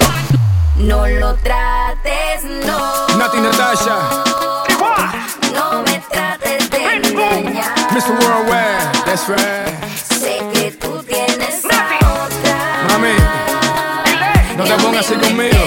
No 0.81 1.07
lo 1.07 1.35
trates, 1.35 2.43
no. 2.43 3.07
Nati 3.17 3.39
Natasha, 3.39 4.23
No 5.53 5.83
me 5.83 6.01
trates 6.09 6.69
de 6.69 6.77
engañar. 6.95 7.73
Mr. 7.91 8.11
Worldwide, 8.19 9.05
that's 9.05 9.27
right. 9.29 9.67
Sé 9.95 10.39
que 10.53 10.71
tú 10.71 11.03
tienes 11.03 11.63
a 11.65 12.23
otra. 12.23 12.57
Mami, 12.89 13.13
no 14.57 14.63
te 14.63 14.73
pongas 14.83 15.05
así 15.05 15.15
conmigo. 15.15 15.57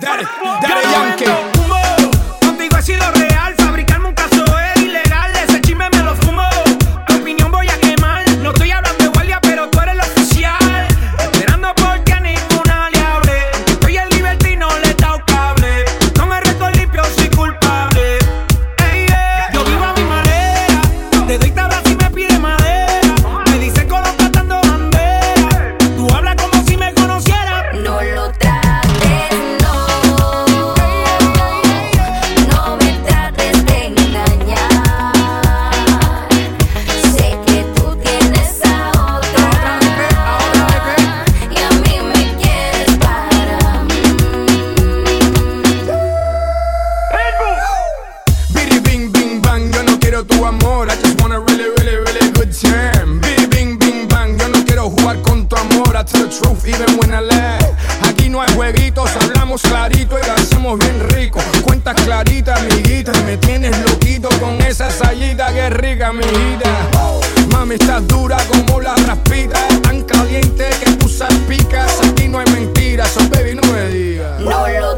Dale, 0.00 0.24
dale, 0.62 0.82
Yankee. 0.90 1.26
Contigo 2.44 2.76
he 2.76 2.82
sido 2.82 3.10
real, 3.12 3.27
truth 56.04 56.66
even 56.66 56.98
when 56.98 57.12
I 57.12 57.20
lie. 57.20 57.58
Aquí 58.08 58.28
no 58.28 58.40
hay 58.40 58.54
jueguitos, 58.54 59.10
hablamos 59.16 59.62
clarito 59.62 60.16
y 60.18 60.28
hacemos 60.28 60.78
bien 60.78 61.08
rico. 61.10 61.40
Cuentas 61.62 61.94
claritas, 62.02 62.60
amiguita, 62.60 63.12
y 63.18 63.22
me 63.24 63.36
tienes 63.36 63.76
loquito 63.84 64.28
con 64.40 64.60
esa 64.62 64.90
sayita 64.90 65.52
que 65.52 65.70
rica, 65.70 66.08
amiguita. 66.08 66.70
Mami, 67.52 67.74
estás 67.74 68.06
dura 68.06 68.36
como 68.48 68.80
la 68.80 68.94
raspita, 68.94 69.66
tan 69.82 70.02
caliente 70.02 70.68
que 70.84 70.92
tú 70.92 71.08
salpicas. 71.08 72.00
Aquí 72.02 72.28
no 72.28 72.38
hay 72.38 72.46
mentiras, 72.52 73.10
so 73.10 73.20
baby, 73.30 73.54
no 73.54 73.72
me 73.72 73.88
digas. 73.88 74.40
No 74.40 74.68
lo 74.68 74.96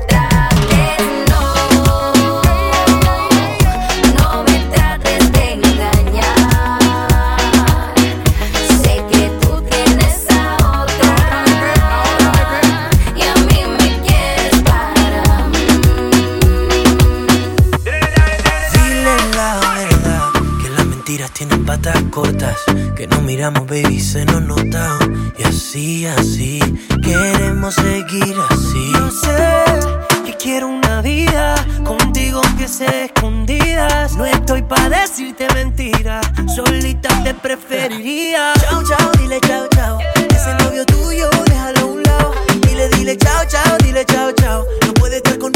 miramos, 23.40 23.66
baby, 23.68 23.98
se 23.98 24.26
nos 24.26 24.42
nota. 24.42 24.98
Y 25.38 25.42
así, 25.44 26.06
así, 26.06 26.60
queremos 27.02 27.74
seguir 27.74 28.36
así. 28.50 28.92
Yo 28.92 29.10
sé 29.10 30.26
que 30.26 30.36
quiero 30.36 30.68
una 30.68 31.00
vida 31.00 31.54
contigo 31.82 32.42
que 32.58 32.68
sea 32.68 33.06
escondidas. 33.06 34.14
No 34.18 34.26
estoy 34.26 34.60
pa' 34.60 34.90
decirte 34.90 35.48
mentiras, 35.54 36.20
solita 36.54 37.08
te 37.24 37.32
preferiría. 37.32 38.52
Chao, 38.60 38.82
chao, 38.82 39.10
dile 39.18 39.40
chao, 39.40 39.66
chao. 39.74 39.98
Ese 40.28 40.52
novio 40.62 40.84
tuyo, 40.84 41.30
déjalo 41.46 41.80
a 41.80 41.84
un 41.86 42.02
lado. 42.02 42.34
Dile, 42.60 42.90
dile 42.90 43.16
chao, 43.16 43.42
chao, 43.48 43.78
dile 43.78 44.04
chao, 44.04 44.32
chao. 44.32 44.66
No 44.86 44.92
puede 44.92 45.16
estar 45.16 45.38
con 45.38 45.50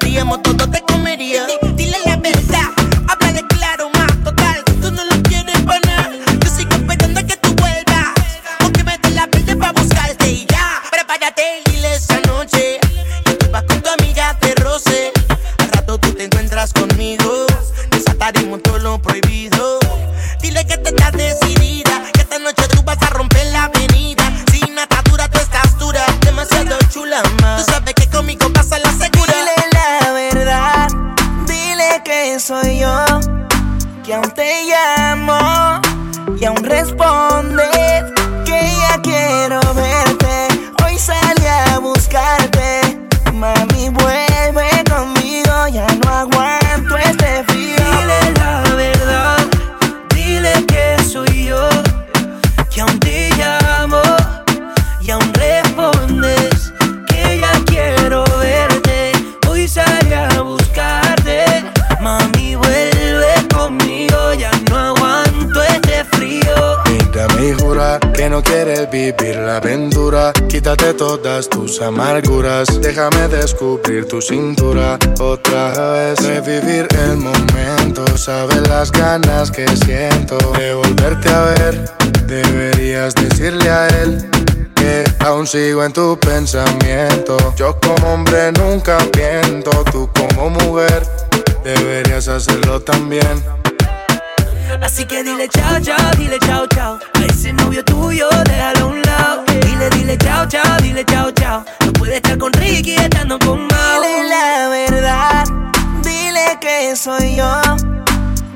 daríamos, 0.00 0.42
todo 0.42 0.68
te 0.68 0.82
comería. 0.82 1.46
descubrir 73.60 74.08
tu 74.08 74.22
cintura 74.22 74.98
otra 75.20 75.70
vez. 75.92 76.18
Revivir 76.26 76.88
el 76.98 77.18
momento, 77.18 78.06
sabes 78.16 78.66
las 78.66 78.90
ganas 78.90 79.50
que 79.50 79.66
siento 79.84 80.38
de 80.52 80.72
volverte 80.72 81.28
a 81.28 81.42
ver. 81.42 81.90
Deberías 82.26 83.14
decirle 83.14 83.68
a 83.68 83.86
él 83.88 84.30
que 84.74 85.04
aún 85.18 85.46
sigo 85.46 85.84
en 85.84 85.92
tu 85.92 86.18
pensamiento. 86.18 87.36
Yo 87.54 87.78
como 87.80 88.14
hombre 88.14 88.50
nunca 88.52 88.96
miento, 89.14 89.84
tú 89.92 90.08
como 90.16 90.48
mujer 90.48 91.06
deberías 91.62 92.28
hacerlo 92.28 92.80
también. 92.80 93.44
Así 94.80 95.04
que 95.04 95.22
dile 95.22 95.48
chao, 95.50 95.78
chao, 95.82 96.10
dile 96.16 96.38
chao, 96.38 96.66
chao. 96.68 96.98
A 97.12 97.24
ese 97.26 97.52
novio 97.52 97.84
tuyo, 97.84 98.26
déjalo 98.46 98.86
a 98.86 98.88
un 98.88 99.02
lado. 99.02 99.44
Dile, 99.66 99.90
dile 99.90 100.16
chao, 100.16 100.46
chao, 100.48 100.78
dile 100.80 101.04
chao, 101.04 101.30
chao. 101.32 101.62
Puede 102.00 102.16
estar 102.16 102.38
con 102.38 102.50
Ricky 102.54 102.94
estando 102.94 103.38
con 103.38 103.58
Mau. 103.58 104.02
Dile 104.02 104.26
la 104.26 104.68
verdad, 104.70 105.44
dile 106.02 106.58
que 106.58 106.96
soy 106.96 107.36
yo. 107.36 107.52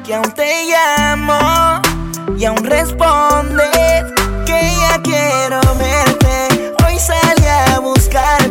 Que 0.02 0.14
aún 0.14 0.32
te 0.32 0.64
llamo 0.64 1.82
y 2.38 2.46
aún 2.46 2.64
respondes. 2.64 4.02
Que 4.46 4.72
ya 4.80 4.98
quiero 5.02 5.60
verte. 5.76 6.72
Hoy 6.86 6.98
salí 6.98 7.46
a 7.46 7.80
buscar 7.80 8.43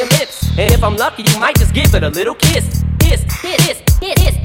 your 0.00 0.08
lips. 0.18 0.48
And 0.58 0.72
if 0.72 0.82
I'm 0.82 0.96
lucky, 0.96 1.22
you 1.22 1.38
might 1.38 1.56
just 1.56 1.74
give 1.74 1.94
it 1.94 2.02
a 2.02 2.08
little 2.08 2.34
kiss. 2.34 2.82
Kiss, 3.00 3.22
kiss, 3.40 3.82
kiss, 4.00 4.16
kiss, 4.16 4.39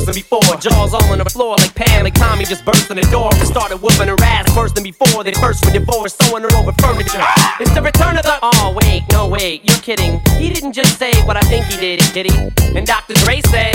white 0.00 0.06
person 0.06 0.22
before. 0.22 0.56
Jaws 0.60 0.94
all 0.94 1.12
on 1.12 1.18
the 1.18 1.24
floor 1.24 1.56
like 1.56 1.74
Pam 1.74 2.06
and 2.06 2.14
Tommy 2.14 2.44
just 2.44 2.64
burst 2.64 2.90
in 2.90 2.96
the 2.96 3.06
door 3.10 3.30
and 3.32 3.46
started 3.46 3.76
whooping 3.78 4.08
her 4.08 4.16
ass 4.22 4.54
worse 4.56 4.72
than 4.72 4.84
before. 4.84 5.24
They 5.24 5.32
first 5.32 5.64
were 5.64 5.72
divorced, 5.72 6.22
sewing 6.22 6.42
her 6.42 6.56
over 6.56 6.72
furniture. 6.80 7.22
It's 7.60 7.72
the 7.74 7.82
return 7.82 8.16
of 8.16 8.22
the. 8.22 8.38
Oh 8.42 8.76
wait, 8.76 9.02
no 9.12 9.28
wait, 9.28 9.64
you're 9.64 9.78
kidding. 9.78 10.20
He 10.38 10.52
didn't 10.52 10.72
just 10.72 10.98
say 10.98 11.12
what 11.24 11.36
I 11.36 11.42
think 11.42 11.66
he 11.66 11.76
did, 11.78 12.00
did 12.12 12.30
he? 12.30 12.76
And 12.76 12.86
Dr. 12.86 13.14
Dre 13.14 13.40
said, 13.48 13.74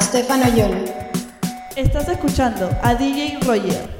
Stefano 0.00 0.48
Yolo. 0.54 0.84
Estás 1.76 2.08
escuchando 2.08 2.70
a 2.82 2.94
DJ 2.94 3.38
Roger. 3.44 3.97